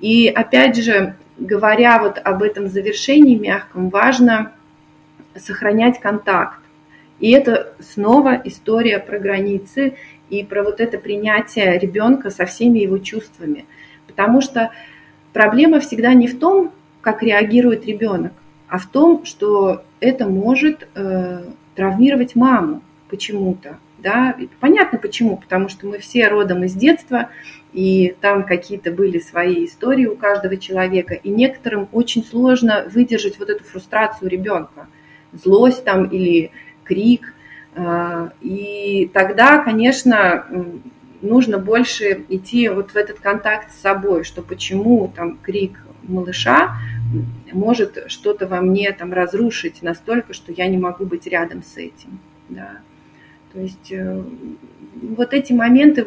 И 0.00 0.28
опять 0.28 0.76
же, 0.76 1.16
говоря 1.38 2.00
вот 2.00 2.20
об 2.22 2.42
этом 2.42 2.68
завершении 2.68 3.36
мягком, 3.36 3.90
важно 3.90 4.52
сохранять 5.36 6.00
контакт 6.00 6.60
и 7.20 7.30
это 7.30 7.72
снова 7.80 8.40
история 8.44 8.98
про 8.98 9.18
границы 9.18 9.94
и 10.30 10.44
про 10.44 10.62
вот 10.62 10.80
это 10.80 10.98
принятие 10.98 11.78
ребенка 11.78 12.30
со 12.30 12.46
всеми 12.46 12.78
его 12.78 12.98
чувствами. 12.98 13.66
Потому 14.06 14.40
что 14.40 14.70
проблема 15.32 15.80
всегда 15.80 16.14
не 16.14 16.28
в 16.28 16.38
том, 16.38 16.72
как 17.00 17.22
реагирует 17.22 17.86
ребенок, 17.86 18.32
а 18.68 18.78
в 18.78 18.86
том, 18.86 19.24
что 19.24 19.82
это 20.00 20.28
может 20.28 20.86
э, 20.94 21.44
травмировать 21.74 22.36
маму 22.36 22.82
почему-то. 23.08 23.78
Да? 23.98 24.34
И 24.38 24.48
понятно 24.60 24.98
почему, 24.98 25.36
потому 25.36 25.68
что 25.68 25.86
мы 25.86 25.98
все 25.98 26.28
родом 26.28 26.64
из 26.64 26.74
детства, 26.74 27.30
и 27.72 28.16
там 28.20 28.44
какие-то 28.44 28.90
были 28.90 29.18
свои 29.18 29.66
истории 29.66 30.06
у 30.06 30.16
каждого 30.16 30.56
человека, 30.56 31.14
и 31.14 31.28
некоторым 31.28 31.88
очень 31.92 32.24
сложно 32.24 32.86
выдержать 32.92 33.38
вот 33.38 33.50
эту 33.50 33.64
фрустрацию 33.64 34.30
ребенка, 34.30 34.86
злость 35.32 35.84
там 35.84 36.04
или 36.04 36.52
крик. 36.84 37.34
А, 37.74 38.32
и 38.40 39.10
тогда, 39.12 39.58
конечно, 39.58 40.46
нужно 41.20 41.58
больше 41.58 42.24
идти 42.28 42.68
вот 42.68 42.92
в 42.92 42.96
этот 42.96 43.18
контакт 43.18 43.72
с 43.72 43.80
собой, 43.80 44.24
что 44.24 44.42
почему 44.42 45.12
там 45.14 45.38
крик 45.38 45.78
малыша 46.04 46.76
может 47.52 48.04
что-то 48.08 48.46
во 48.46 48.60
мне 48.60 48.92
там 48.92 49.12
разрушить 49.12 49.82
настолько, 49.82 50.32
что 50.32 50.52
я 50.52 50.68
не 50.68 50.78
могу 50.78 51.04
быть 51.04 51.26
рядом 51.26 51.62
с 51.62 51.76
этим. 51.76 52.18
Да. 52.48 52.78
То 53.52 53.60
есть 53.60 53.92
э, 53.92 54.22
вот 55.02 55.32
эти 55.32 55.52
моменты 55.52 56.06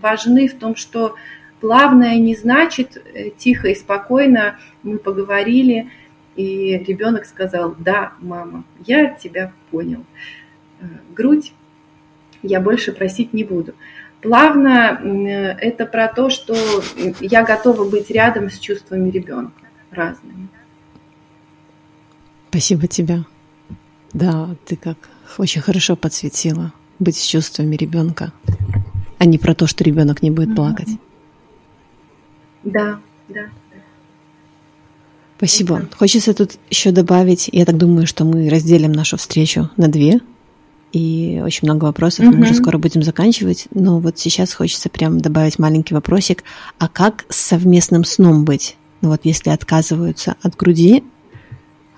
важны 0.00 0.48
в 0.48 0.54
том, 0.54 0.76
что 0.76 1.14
плавное 1.60 2.16
не 2.16 2.36
значит 2.36 2.96
э, 2.96 3.30
тихо 3.30 3.68
и 3.68 3.74
спокойно 3.74 4.58
мы 4.82 4.98
поговорили, 4.98 5.90
и 6.36 6.78
ребенок 6.86 7.24
сказал, 7.26 7.74
да, 7.78 8.12
мама, 8.20 8.64
я 8.86 9.08
тебя 9.10 9.52
понял. 9.70 10.04
Э, 10.80 10.84
грудь 11.14 11.52
я 12.42 12.60
больше 12.60 12.92
просить 12.92 13.32
не 13.32 13.44
буду. 13.44 13.74
Плавно 14.20 15.00
это 15.60 15.84
про 15.84 16.08
то, 16.08 16.30
что 16.30 16.54
я 17.20 17.44
готова 17.44 17.88
быть 17.88 18.10
рядом 18.10 18.50
с 18.50 18.58
чувствами 18.58 19.10
ребенка 19.10 19.52
разными. 19.90 20.48
Спасибо 22.48 22.86
тебе. 22.86 23.24
Да, 24.14 24.56
ты 24.64 24.76
как 24.76 24.96
очень 25.38 25.60
хорошо 25.60 25.96
подсветила 25.96 26.72
быть 26.98 27.16
с 27.16 27.24
чувствами 27.24 27.76
ребенка, 27.76 28.32
а 29.18 29.24
не 29.24 29.38
про 29.38 29.54
то, 29.54 29.66
что 29.66 29.84
ребенок 29.84 30.22
не 30.22 30.30
будет 30.30 30.54
плакать. 30.54 30.88
Да, 32.62 32.98
да. 33.28 33.46
Спасибо. 35.36 35.78
Это... 35.78 35.96
Хочется 35.96 36.32
тут 36.34 36.52
еще 36.70 36.90
добавить, 36.90 37.48
я 37.52 37.64
так 37.64 37.76
думаю, 37.76 38.06
что 38.06 38.24
мы 38.24 38.48
разделим 38.48 38.92
нашу 38.92 39.16
встречу 39.16 39.70
на 39.76 39.88
две, 39.88 40.20
и 40.92 41.42
очень 41.44 41.66
много 41.66 41.86
вопросов, 41.86 42.26
угу. 42.26 42.36
мы 42.36 42.44
уже 42.44 42.54
скоро 42.54 42.78
будем 42.78 43.02
заканчивать, 43.02 43.66
но 43.74 43.98
вот 43.98 44.18
сейчас 44.18 44.54
хочется 44.54 44.88
прям 44.88 45.20
добавить 45.20 45.58
маленький 45.58 45.92
вопросик, 45.92 46.44
а 46.78 46.88
как 46.88 47.24
с 47.28 47.36
совместным 47.36 48.04
сном 48.04 48.44
быть? 48.44 48.76
Ну 49.00 49.08
вот 49.10 49.22
если 49.24 49.50
отказываются 49.50 50.36
от 50.40 50.56
груди, 50.56 51.02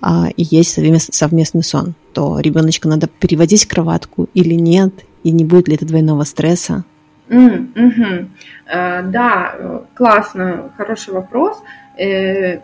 а, 0.09 0.29
и 0.37 0.45
есть 0.45 0.79
совместный 1.12 1.64
сон, 1.64 1.95
то 2.12 2.38
ребеночка 2.38 2.87
надо 2.87 3.09
переводить 3.09 3.64
в 3.64 3.69
кроватку 3.69 4.29
или 4.35 4.55
нет, 4.55 4.92
и 5.25 5.33
не 5.33 5.45
будет 5.45 5.66
ли 5.66 5.75
это 5.75 5.85
двойного 5.85 6.23
стресса? 6.23 6.85
Mm, 7.29 7.73
угу. 7.75 8.29
uh, 8.73 9.11
да, 9.11 9.83
классно, 9.95 10.71
хороший 10.77 11.12
вопрос. 11.12 11.61
Э, 11.99 12.61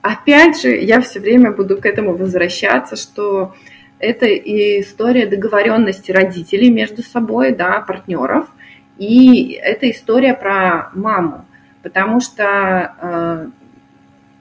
опять 0.00 0.62
же, 0.62 0.70
я 0.70 1.02
все 1.02 1.20
время 1.20 1.52
буду 1.52 1.76
к 1.76 1.84
этому 1.84 2.16
возвращаться, 2.16 2.96
что 2.96 3.54
это 3.98 4.24
и 4.24 4.80
история 4.80 5.26
договоренности 5.26 6.10
родителей 6.10 6.70
между 6.70 7.02
собой, 7.02 7.54
да, 7.54 7.80
партнеров, 7.86 8.46
и 8.96 9.60
это 9.62 9.90
история 9.90 10.32
про 10.32 10.88
маму, 10.94 11.44
потому 11.82 12.20
что 12.20 12.94
э, 12.98 13.46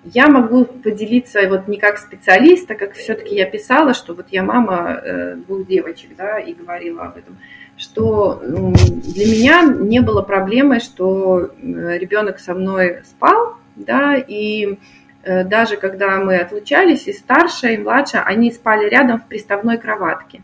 я 0.04 0.28
могу 0.28 0.66
поделиться 0.66 1.48
вот 1.48 1.68
не 1.68 1.78
как 1.78 1.98
специалист, 1.98 2.70
а 2.72 2.76
как 2.76 2.94
все-таки 2.94 3.36
я 3.36 3.46
писала, 3.46 3.94
что 3.94 4.14
вот 4.14 4.28
я 4.32 4.44
мама 4.44 5.00
э, 5.04 5.36
двух 5.36 5.68
девочек, 5.68 6.16
да, 6.18 6.40
и 6.40 6.54
говорила 6.54 7.04
об 7.04 7.18
этом, 7.18 7.38
что 7.78 8.42
э, 8.42 8.48
для 8.48 9.26
меня 9.26 9.64
не 9.64 10.00
было 10.00 10.22
проблемы, 10.22 10.80
что 10.80 11.40
э, 11.42 11.98
ребенок 11.98 12.40
со 12.40 12.54
мной 12.54 13.02
спал, 13.06 13.58
да, 13.76 14.16
и 14.16 14.78
Э, 15.24 15.44
даже 15.44 15.78
когда 15.78 16.18
мы 16.18 16.38
отлучались, 16.38 17.08
и 17.08 17.14
старшая, 17.14 17.74
и 17.74 17.78
младшая, 17.78 18.24
они 18.24 18.52
спали 18.52 18.90
рядом 18.90 19.20
в 19.20 19.28
приставной 19.28 19.78
кроватке. 19.78 20.42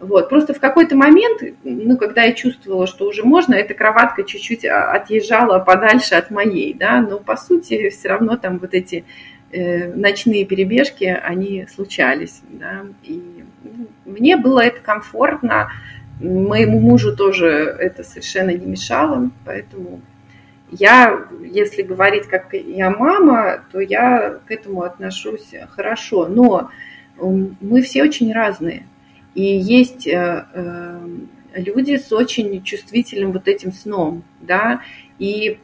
Вот. 0.00 0.30
Просто 0.30 0.54
в 0.54 0.60
какой-то 0.60 0.96
момент, 0.96 1.42
ну, 1.62 1.96
когда 1.98 2.22
я 2.22 2.32
чувствовала, 2.32 2.86
что 2.86 3.06
уже 3.06 3.22
можно, 3.22 3.54
эта 3.54 3.74
кроватка 3.74 4.24
чуть-чуть 4.24 4.64
а, 4.64 4.92
отъезжала 4.92 5.58
подальше 5.58 6.14
от 6.14 6.30
моей, 6.30 6.72
да, 6.72 7.02
но 7.02 7.18
по 7.18 7.36
сути 7.36 7.90
все 7.90 8.08
равно 8.08 8.38
там 8.38 8.58
вот 8.58 8.72
эти 8.72 9.04
э, 9.52 9.92
ночные 9.92 10.46
перебежки, 10.46 11.04
они 11.04 11.66
случались, 11.72 12.40
да, 12.48 12.86
и 13.02 13.44
ну, 13.62 13.88
мне 14.06 14.38
было 14.38 14.60
это 14.60 14.80
комфортно, 14.80 15.70
моему 16.18 16.80
мужу 16.80 17.14
тоже 17.14 17.48
это 17.48 18.02
совершенно 18.02 18.50
не 18.50 18.64
мешало, 18.66 19.30
поэтому 19.44 20.00
я, 20.70 21.26
если 21.42 21.82
говорить 21.82 22.26
как 22.26 22.54
я 22.54 22.90
мама, 22.90 23.64
то 23.70 23.80
я 23.80 24.38
к 24.46 24.50
этому 24.50 24.82
отношусь 24.82 25.52
хорошо. 25.70 26.26
Но 26.26 26.70
мы 27.18 27.82
все 27.82 28.04
очень 28.04 28.32
разные. 28.32 28.86
И 29.34 29.42
есть 29.42 30.06
э, 30.06 30.46
э, 30.52 31.00
люди 31.54 31.96
с 31.96 32.12
очень 32.12 32.62
чувствительным 32.62 33.32
вот 33.32 33.48
этим 33.48 33.72
сном, 33.72 34.22
да, 34.40 34.82
и 35.18 35.58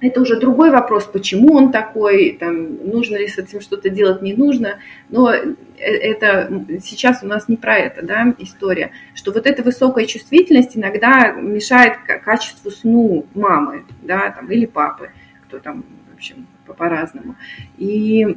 это 0.00 0.20
уже 0.20 0.38
другой 0.38 0.70
вопрос, 0.70 1.04
почему 1.04 1.54
он 1.54 1.72
такой, 1.72 2.36
там, 2.38 2.86
нужно 2.86 3.16
ли 3.16 3.28
с 3.28 3.38
этим 3.38 3.60
что-то 3.62 3.88
делать, 3.88 4.20
не 4.20 4.34
нужно. 4.34 4.78
Но 5.08 5.32
э, 5.32 5.54
это 5.78 6.64
сейчас 6.84 7.22
у 7.22 7.26
нас 7.26 7.48
не 7.48 7.56
про 7.56 7.78
это, 7.78 8.04
да, 8.04 8.34
история, 8.38 8.90
что 9.14 9.32
вот 9.32 9.46
эта 9.46 9.62
высокая 9.62 10.04
чувствительность 10.04 10.76
иногда 10.76 11.32
мешает 11.32 11.94
качеству 12.24 12.70
сну 12.70 13.26
мамы, 13.34 13.84
да, 14.02 14.30
там, 14.30 14.50
или 14.50 14.66
папы, 14.66 15.10
кто 15.46 15.58
там, 15.58 15.84
в 16.12 16.16
общем, 16.16 16.46
по-разному. 16.66 17.36
И 17.78 18.36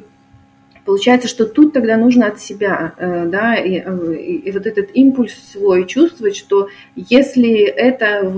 Получается, 0.84 1.28
что 1.28 1.46
тут 1.46 1.72
тогда 1.72 1.96
нужно 1.96 2.26
от 2.26 2.40
себя, 2.40 2.94
э, 2.96 3.26
да, 3.26 3.54
и, 3.54 3.74
и, 3.74 4.36
и 4.36 4.50
вот 4.52 4.66
этот 4.66 4.90
импульс 4.94 5.34
свой 5.52 5.86
чувствовать, 5.86 6.36
что 6.36 6.68
если 6.94 7.62
это 7.62 8.32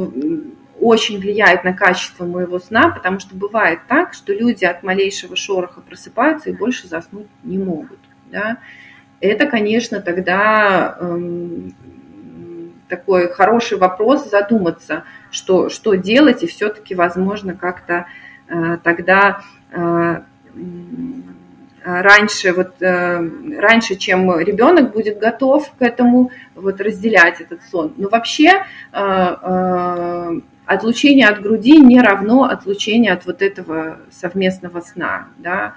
очень 0.81 1.21
влияет 1.21 1.63
на 1.63 1.73
качество 1.73 2.25
моего 2.25 2.59
сна, 2.59 2.91
потому 2.91 3.21
что 3.21 3.37
бывает 3.37 3.81
так, 3.87 4.15
что 4.15 4.33
люди 4.33 4.65
от 4.65 4.83
малейшего 4.83 5.37
шороха 5.37 5.81
просыпаются 5.81 6.51
и 6.51 6.55
больше 6.55 6.89
заснуть 6.89 7.29
не 7.45 7.57
могут. 7.57 8.01
Да? 8.33 8.59
Это, 9.21 9.47
конечно, 9.47 10.01
тогда 10.01 10.97
эм, 10.99 11.73
такой 12.89 13.29
хороший 13.29 13.79
вопрос 13.79 14.29
задуматься, 14.29 15.05
что, 15.31 15.69
что 15.69 15.95
делать, 15.95 16.43
и 16.43 16.49
все-таки, 16.49 16.97
возможно, 16.97 17.55
как-то 17.55 18.07
э, 18.49 18.79
тогда 18.83 19.43
э, 19.71 20.23
раньше, 21.85 22.53
вот, 22.53 22.81
э, 22.81 23.31
раньше, 23.59 23.97
чем 23.97 24.39
ребенок 24.39 24.93
будет 24.93 25.19
готов 25.19 25.71
к 25.79 25.83
этому, 25.83 26.31
вот, 26.55 26.81
разделять 26.81 27.41
этот 27.41 27.63
сон. 27.65 27.93
Но 27.97 28.09
вообще 28.09 28.49
э, 28.49 28.57
э, 28.93 30.41
отлучение 30.67 31.29
от 31.29 31.43
груди 31.43 31.79
не 31.79 32.01
равно 32.01 32.45
отлучение 32.45 33.13
от 33.13 33.27
вот 33.27 33.43
этого 33.43 33.99
совместного 34.11 34.81
сна, 34.81 35.29
да. 35.39 35.75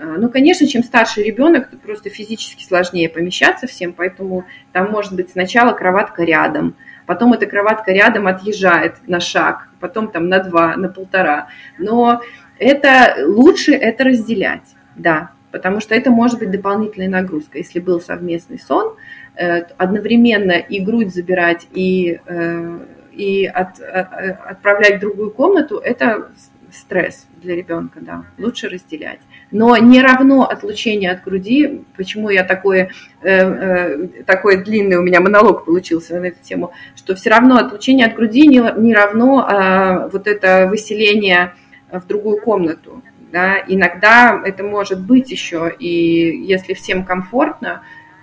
Ну, 0.00 0.30
конечно, 0.30 0.64
чем 0.68 0.84
старше 0.84 1.24
ребенок, 1.24 1.70
то 1.70 1.76
просто 1.76 2.08
физически 2.08 2.62
сложнее 2.62 3.08
помещаться 3.08 3.66
всем, 3.66 3.92
поэтому 3.92 4.44
там 4.70 4.92
может 4.92 5.12
быть 5.12 5.30
сначала 5.30 5.72
кроватка 5.72 6.22
рядом, 6.22 6.76
потом 7.04 7.32
эта 7.32 7.46
кроватка 7.46 7.90
рядом 7.90 8.28
отъезжает 8.28 8.94
на 9.08 9.18
шаг, 9.18 9.68
потом 9.80 10.06
там 10.12 10.28
на 10.28 10.38
два, 10.38 10.76
на 10.76 10.88
полтора. 10.88 11.48
Но 11.78 12.22
это 12.60 13.16
лучше 13.26 13.72
это 13.72 14.04
разделять, 14.04 14.76
да, 14.94 15.32
потому 15.50 15.80
что 15.80 15.94
это 15.94 16.10
может 16.10 16.38
быть 16.38 16.50
дополнительная 16.50 17.08
нагрузка. 17.08 17.58
Если 17.58 17.80
был 17.80 18.00
совместный 18.00 18.58
сон, 18.58 18.96
э, 19.36 19.62
одновременно 19.76 20.52
и 20.52 20.80
грудь 20.80 21.14
забирать, 21.14 21.66
и 21.72 22.20
э, 22.26 22.78
и 23.12 23.46
от, 23.46 23.80
э, 23.80 24.00
отправлять 24.48 24.98
в 24.98 25.00
другую 25.00 25.32
комнату, 25.32 25.78
это 25.78 26.30
стресс 26.72 27.26
для 27.42 27.56
ребенка, 27.56 27.98
да, 28.00 28.24
лучше 28.38 28.68
разделять. 28.68 29.20
Но 29.50 29.76
не 29.76 30.00
равно 30.00 30.42
отлучение 30.42 31.10
от 31.10 31.24
груди, 31.24 31.84
почему 31.96 32.30
я 32.30 32.44
такой, 32.44 32.80
э, 32.80 32.88
э, 33.22 34.08
такой 34.26 34.62
длинный 34.62 34.96
у 34.96 35.02
меня 35.02 35.20
монолог 35.20 35.64
получился 35.64 36.18
на 36.20 36.26
эту 36.26 36.42
тему, 36.42 36.72
что 36.94 37.14
все 37.14 37.30
равно 37.30 37.56
отлучение 37.56 38.06
от 38.06 38.14
груди 38.14 38.46
не, 38.46 38.62
не 38.78 38.94
равно 38.94 39.46
э, 39.48 40.08
вот 40.12 40.26
это 40.26 40.66
выселение 40.68 41.54
в 41.90 42.06
другую 42.06 42.40
комнату. 42.40 43.02
Да. 43.38 43.62
Иногда 43.68 44.42
это 44.44 44.64
может 44.64 45.00
быть 45.00 45.30
еще, 45.30 45.72
и 45.78 46.44
если 46.44 46.74
всем 46.74 47.04
комфортно, 47.04 47.82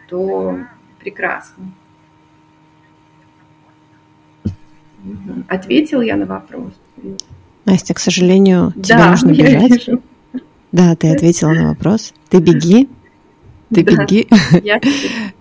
то 0.10 0.60
прекрасно. 1.00 1.72
Ответил 5.48 6.02
я 6.02 6.18
на 6.18 6.26
вопрос. 6.26 6.74
Настя, 7.64 7.94
к 7.94 8.00
сожалению, 8.00 8.74
тебе 8.74 8.98
да, 8.98 9.12
нужно 9.12 9.32
бежать. 9.32 9.72
Вижу. 9.72 10.02
Да, 10.72 10.96
ты 10.96 11.14
ответила 11.14 11.52
на 11.52 11.70
вопрос. 11.70 12.14
Ты 12.30 12.40
беги. 12.40 12.90
Ты 13.74 13.84
да, 13.84 14.04
беги. 14.04 14.28
Я... 14.64 14.82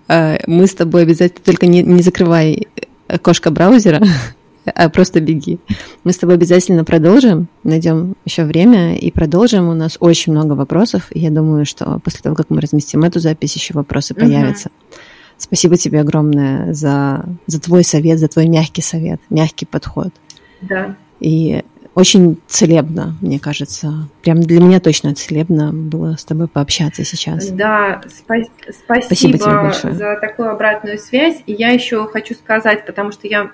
А, 0.06 0.36
мы 0.46 0.66
с 0.66 0.74
тобой 0.74 1.04
обязательно, 1.04 1.40
только 1.42 1.66
не, 1.66 1.82
не 1.82 2.02
закрывай 2.02 2.68
окошко 3.08 3.50
браузера, 3.50 4.02
а 4.74 4.88
просто 4.88 5.20
беги. 5.20 5.58
Мы 6.04 6.12
с 6.12 6.18
тобой 6.18 6.36
обязательно 6.36 6.84
продолжим, 6.84 7.48
найдем 7.62 8.16
еще 8.24 8.44
время 8.44 8.96
и 8.96 9.10
продолжим. 9.10 9.68
У 9.68 9.74
нас 9.74 9.96
очень 10.00 10.32
много 10.32 10.52
вопросов, 10.52 11.08
и 11.10 11.20
я 11.20 11.30
думаю, 11.30 11.66
что 11.66 12.00
после 12.04 12.20
того, 12.20 12.34
как 12.34 12.50
мы 12.50 12.60
разместим 12.60 13.04
эту 13.04 13.20
запись, 13.20 13.54
еще 13.54 13.74
вопросы 13.74 14.14
появятся. 14.14 14.68
Угу. 14.68 14.98
Спасибо 15.36 15.76
тебе 15.76 16.00
огромное 16.00 16.72
за, 16.72 17.24
за 17.46 17.60
твой 17.60 17.84
совет, 17.84 18.18
за 18.18 18.28
твой 18.28 18.48
мягкий 18.48 18.82
совет, 18.82 19.20
мягкий 19.30 19.66
подход. 19.66 20.10
Да. 20.62 20.96
И 21.20 21.62
очень 21.94 22.40
целебно, 22.48 23.16
мне 23.20 23.38
кажется. 23.38 24.08
Прям 24.22 24.40
для 24.40 24.60
меня 24.60 24.80
точно 24.80 25.14
целебно 25.14 25.72
было 25.72 26.16
с 26.16 26.24
тобой 26.24 26.48
пообщаться 26.48 27.04
сейчас. 27.04 27.50
Да, 27.50 28.00
спа- 28.06 28.48
спасибо, 28.84 29.04
спасибо 29.04 29.38
тебе 29.38 29.54
большое. 29.54 29.94
за 29.94 30.16
такую 30.20 30.50
обратную 30.50 30.98
связь. 30.98 31.42
И 31.46 31.52
я 31.52 31.68
еще 31.70 32.06
хочу 32.06 32.34
сказать, 32.34 32.84
потому 32.84 33.12
что 33.12 33.28
я 33.28 33.52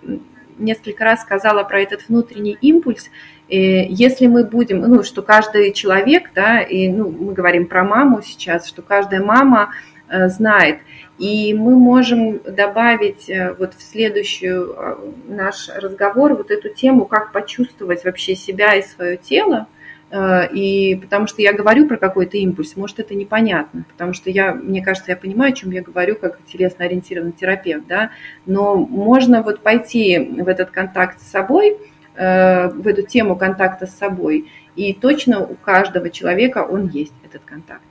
несколько 0.58 1.04
раз 1.04 1.22
сказала 1.22 1.64
про 1.64 1.80
этот 1.80 2.08
внутренний 2.08 2.56
импульс. 2.60 3.10
И 3.48 3.86
если 3.90 4.26
мы 4.26 4.44
будем, 4.44 4.80
ну, 4.80 5.02
что 5.02 5.22
каждый 5.22 5.72
человек, 5.72 6.30
да, 6.34 6.60
и 6.60 6.88
ну, 6.88 7.10
мы 7.10 7.32
говорим 7.32 7.66
про 7.66 7.84
маму 7.84 8.22
сейчас, 8.22 8.66
что 8.66 8.82
каждая 8.82 9.22
мама 9.22 9.72
э, 10.08 10.28
знает, 10.28 10.78
и 11.18 11.52
мы 11.52 11.76
можем 11.76 12.38
добавить 12.38 13.28
э, 13.28 13.54
вот 13.58 13.74
в 13.74 13.82
следующую 13.82 14.74
э, 14.74 14.96
наш 15.28 15.68
разговор 15.68 16.34
вот 16.34 16.50
эту 16.50 16.70
тему, 16.70 17.04
как 17.04 17.32
почувствовать 17.32 18.04
вообще 18.04 18.34
себя 18.34 18.74
и 18.74 18.82
свое 18.82 19.18
тело. 19.18 19.66
Э, 20.10 20.48
и 20.52 20.96
потому 20.96 21.26
что 21.26 21.42
я 21.42 21.52
говорю 21.52 21.86
про 21.86 21.96
какой-то 21.96 22.36
импульс, 22.36 22.76
может, 22.76 22.98
это 22.98 23.14
непонятно, 23.14 23.84
потому 23.90 24.12
что 24.12 24.30
я, 24.30 24.52
мне 24.52 24.82
кажется, 24.82 25.12
я 25.12 25.16
понимаю, 25.16 25.52
о 25.52 25.56
чем 25.56 25.70
я 25.70 25.82
говорю, 25.82 26.16
как 26.16 26.38
телесно-ориентированный 26.52 27.32
терапевт, 27.32 27.86
да, 27.86 28.10
но 28.46 28.76
можно 28.76 29.42
вот 29.42 29.60
пойти 29.60 30.18
в 30.18 30.48
этот 30.48 30.70
контакт 30.70 31.20
с 31.20 31.30
собой, 31.30 31.78
в 32.16 32.86
эту 32.86 33.02
тему 33.02 33.36
контакта 33.36 33.86
с 33.86 33.94
собой, 33.94 34.50
и 34.76 34.92
точно 34.92 35.40
у 35.40 35.54
каждого 35.54 36.10
человека 36.10 36.66
он 36.68 36.88
есть, 36.88 37.14
этот 37.24 37.42
контакт. 37.44 37.82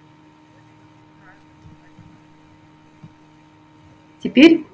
Теперь 4.22 4.66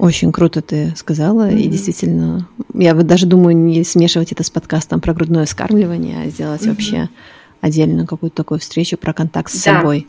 очень 0.00 0.32
круто 0.32 0.62
ты 0.62 0.94
сказала, 0.96 1.50
mm-hmm. 1.50 1.58
и 1.58 1.68
действительно, 1.68 2.48
я 2.74 2.94
вот 2.94 3.06
даже 3.06 3.26
думаю 3.26 3.56
не 3.56 3.84
смешивать 3.84 4.32
это 4.32 4.42
с 4.42 4.50
подкастом 4.50 5.00
про 5.00 5.14
грудное 5.14 5.46
скармливание, 5.46 6.24
а 6.24 6.28
сделать 6.28 6.62
mm-hmm. 6.62 6.68
вообще 6.68 7.08
отдельно 7.60 8.06
какую-то 8.06 8.36
такую 8.36 8.60
встречу 8.60 8.96
про 8.96 9.12
контакт 9.12 9.50
с 9.52 9.62
да. 9.62 9.78
собой. 9.78 10.06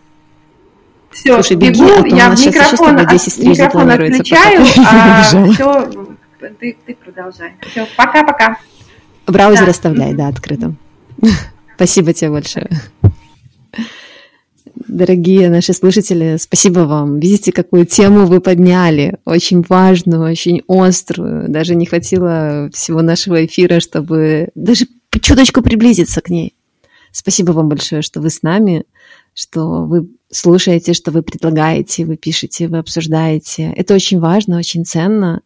Все, 1.12 1.34
Слушай, 1.36 1.58
беги, 1.58 1.82
бегу, 1.82 1.94
а 1.94 2.02
то 2.02 2.16
я 2.16 2.28
у 2.28 2.30
нас 2.30 2.46
микрофон, 2.46 2.98
сейчас 2.98 3.12
10 3.12 3.32
встреч 3.32 3.58
микрофон 3.58 3.90
отключаю, 3.90 4.66
а 4.78 5.24
все, 5.24 5.92
ты, 6.60 6.78
ты 6.86 6.96
продолжай. 6.96 7.54
Все, 7.70 7.86
пока-пока. 7.98 8.58
Браузер 9.28 9.66
да. 9.66 9.72
оставляй, 9.72 10.14
да, 10.14 10.28
открытым. 10.28 10.78
Спасибо 11.76 12.14
тебе 12.14 12.32
большое. 12.32 12.70
Дорогие 14.92 15.50
наши 15.50 15.72
слушатели, 15.72 16.36
спасибо 16.38 16.82
вам. 16.82 17.18
Видите, 17.18 17.54
какую 17.54 17.86
тему 17.86 18.26
вы 18.26 18.42
подняли. 18.42 19.20
Очень 19.24 19.64
важную, 19.70 20.30
очень 20.30 20.64
острую. 20.68 21.48
Даже 21.48 21.76
не 21.76 21.86
хватило 21.86 22.70
всего 22.74 23.02
нашего 23.02 23.46
эфира, 23.46 23.80
чтобы 23.80 24.50
даже 24.54 24.88
чуточку 25.22 25.62
приблизиться 25.62 26.20
к 26.20 26.30
ней. 26.30 26.56
Спасибо 27.14 27.54
вам 27.54 27.70
большое, 27.70 28.02
что 28.02 28.20
вы 28.20 28.30
с 28.30 28.42
нами, 28.42 28.84
что 29.34 29.86
вы 29.86 30.10
слушаете, 30.30 30.92
что 30.92 31.12
вы 31.12 31.22
предлагаете, 31.22 32.04
вы 32.04 32.18
пишете, 32.18 32.68
вы 32.68 32.80
обсуждаете. 32.80 33.74
Это 33.78 33.96
очень 33.96 34.20
важно, 34.20 34.58
очень 34.58 34.84
ценно. 34.84 35.42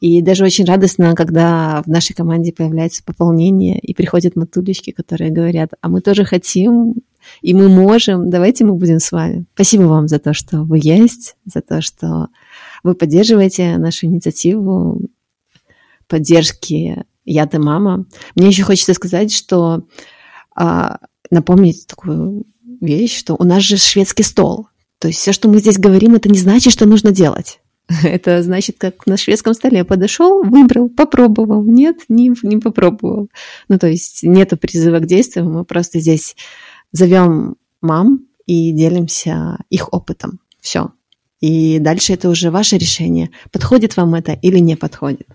И 0.00 0.20
даже 0.20 0.44
очень 0.44 0.66
радостно, 0.66 1.14
когда 1.14 1.82
в 1.86 1.88
нашей 1.88 2.12
команде 2.12 2.52
появляется 2.52 3.02
пополнение 3.02 3.78
и 3.78 3.94
приходят 3.94 4.36
матулечки, 4.36 4.90
которые 4.90 5.30
говорят, 5.30 5.70
а 5.80 5.88
мы 5.88 6.02
тоже 6.02 6.26
хотим, 6.26 6.96
и 7.42 7.54
мы 7.54 7.68
можем, 7.68 8.30
давайте 8.30 8.64
мы 8.64 8.74
будем 8.74 9.00
с 9.00 9.12
вами. 9.12 9.46
Спасибо 9.54 9.82
вам 9.82 10.08
за 10.08 10.18
то, 10.18 10.34
что 10.34 10.62
вы 10.62 10.78
есть, 10.82 11.36
за 11.44 11.60
то, 11.60 11.80
что 11.80 12.28
вы 12.82 12.94
поддерживаете 12.94 13.78
нашу 13.78 14.06
инициативу 14.06 15.00
поддержки 16.06 17.04
«Я 17.24 17.46
ты 17.46 17.58
мама». 17.58 18.06
Мне 18.34 18.48
еще 18.48 18.62
хочется 18.62 18.94
сказать, 18.94 19.32
что 19.32 19.86
а, 20.54 20.98
напомнить 21.30 21.86
такую 21.86 22.44
вещь, 22.80 23.18
что 23.18 23.34
у 23.38 23.44
нас 23.44 23.62
же 23.62 23.76
шведский 23.76 24.22
стол. 24.22 24.68
То 24.98 25.08
есть 25.08 25.20
все, 25.20 25.32
что 25.32 25.48
мы 25.48 25.58
здесь 25.58 25.78
говорим, 25.78 26.14
это 26.14 26.28
не 26.28 26.38
значит, 26.38 26.72
что 26.72 26.86
нужно 26.86 27.10
делать. 27.10 27.60
Это 28.02 28.42
значит, 28.42 28.76
как 28.78 29.06
на 29.06 29.18
шведском 29.18 29.52
столе 29.52 29.84
подошел, 29.84 30.42
выбрал, 30.42 30.88
попробовал. 30.88 31.62
Нет, 31.64 31.96
не, 32.08 32.32
не 32.42 32.56
попробовал. 32.56 33.28
Ну, 33.68 33.78
то 33.78 33.86
есть 33.86 34.22
нету 34.22 34.56
призыва 34.56 35.00
к 35.00 35.06
действию, 35.06 35.48
мы 35.48 35.64
просто 35.64 36.00
здесь 36.00 36.34
зовем 36.94 37.56
мам 37.80 38.20
и 38.46 38.72
делимся 38.72 39.58
их 39.68 39.92
опытом. 39.92 40.40
Все. 40.60 40.92
И 41.40 41.78
дальше 41.78 42.14
это 42.14 42.30
уже 42.30 42.50
ваше 42.50 42.78
решение, 42.78 43.30
подходит 43.52 43.96
вам 43.96 44.14
это 44.14 44.32
или 44.32 44.58
не 44.60 44.76
подходит. 44.76 45.26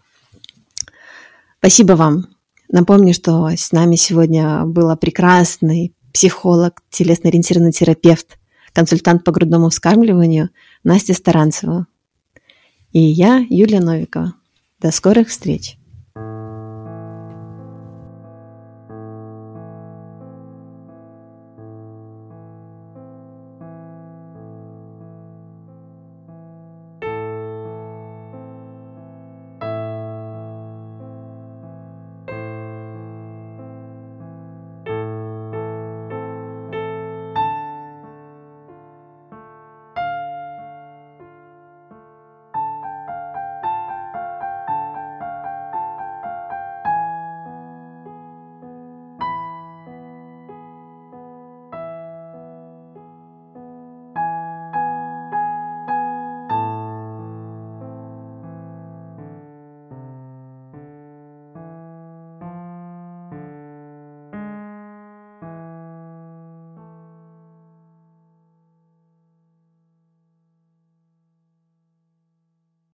Спасибо 1.60 1.94
вам. 1.94 2.28
Напомню, 2.72 3.14
что 3.14 3.50
с 3.50 3.72
нами 3.72 3.96
сегодня 3.96 4.66
была 4.66 4.96
прекрасный 4.96 5.94
психолог, 6.14 6.82
телесно-ориентированный 6.90 7.72
терапевт, 7.72 8.40
консультант 8.74 9.24
по 9.24 9.32
грудному 9.32 9.70
вскармливанию 9.70 10.50
Настя 10.84 11.14
Старанцева. 11.14 11.88
И 12.94 13.00
я, 13.00 13.46
Юлия 13.50 13.82
Новикова. 13.82 14.34
До 14.80 14.92
скорых 14.92 15.28
встреч! 15.28 15.79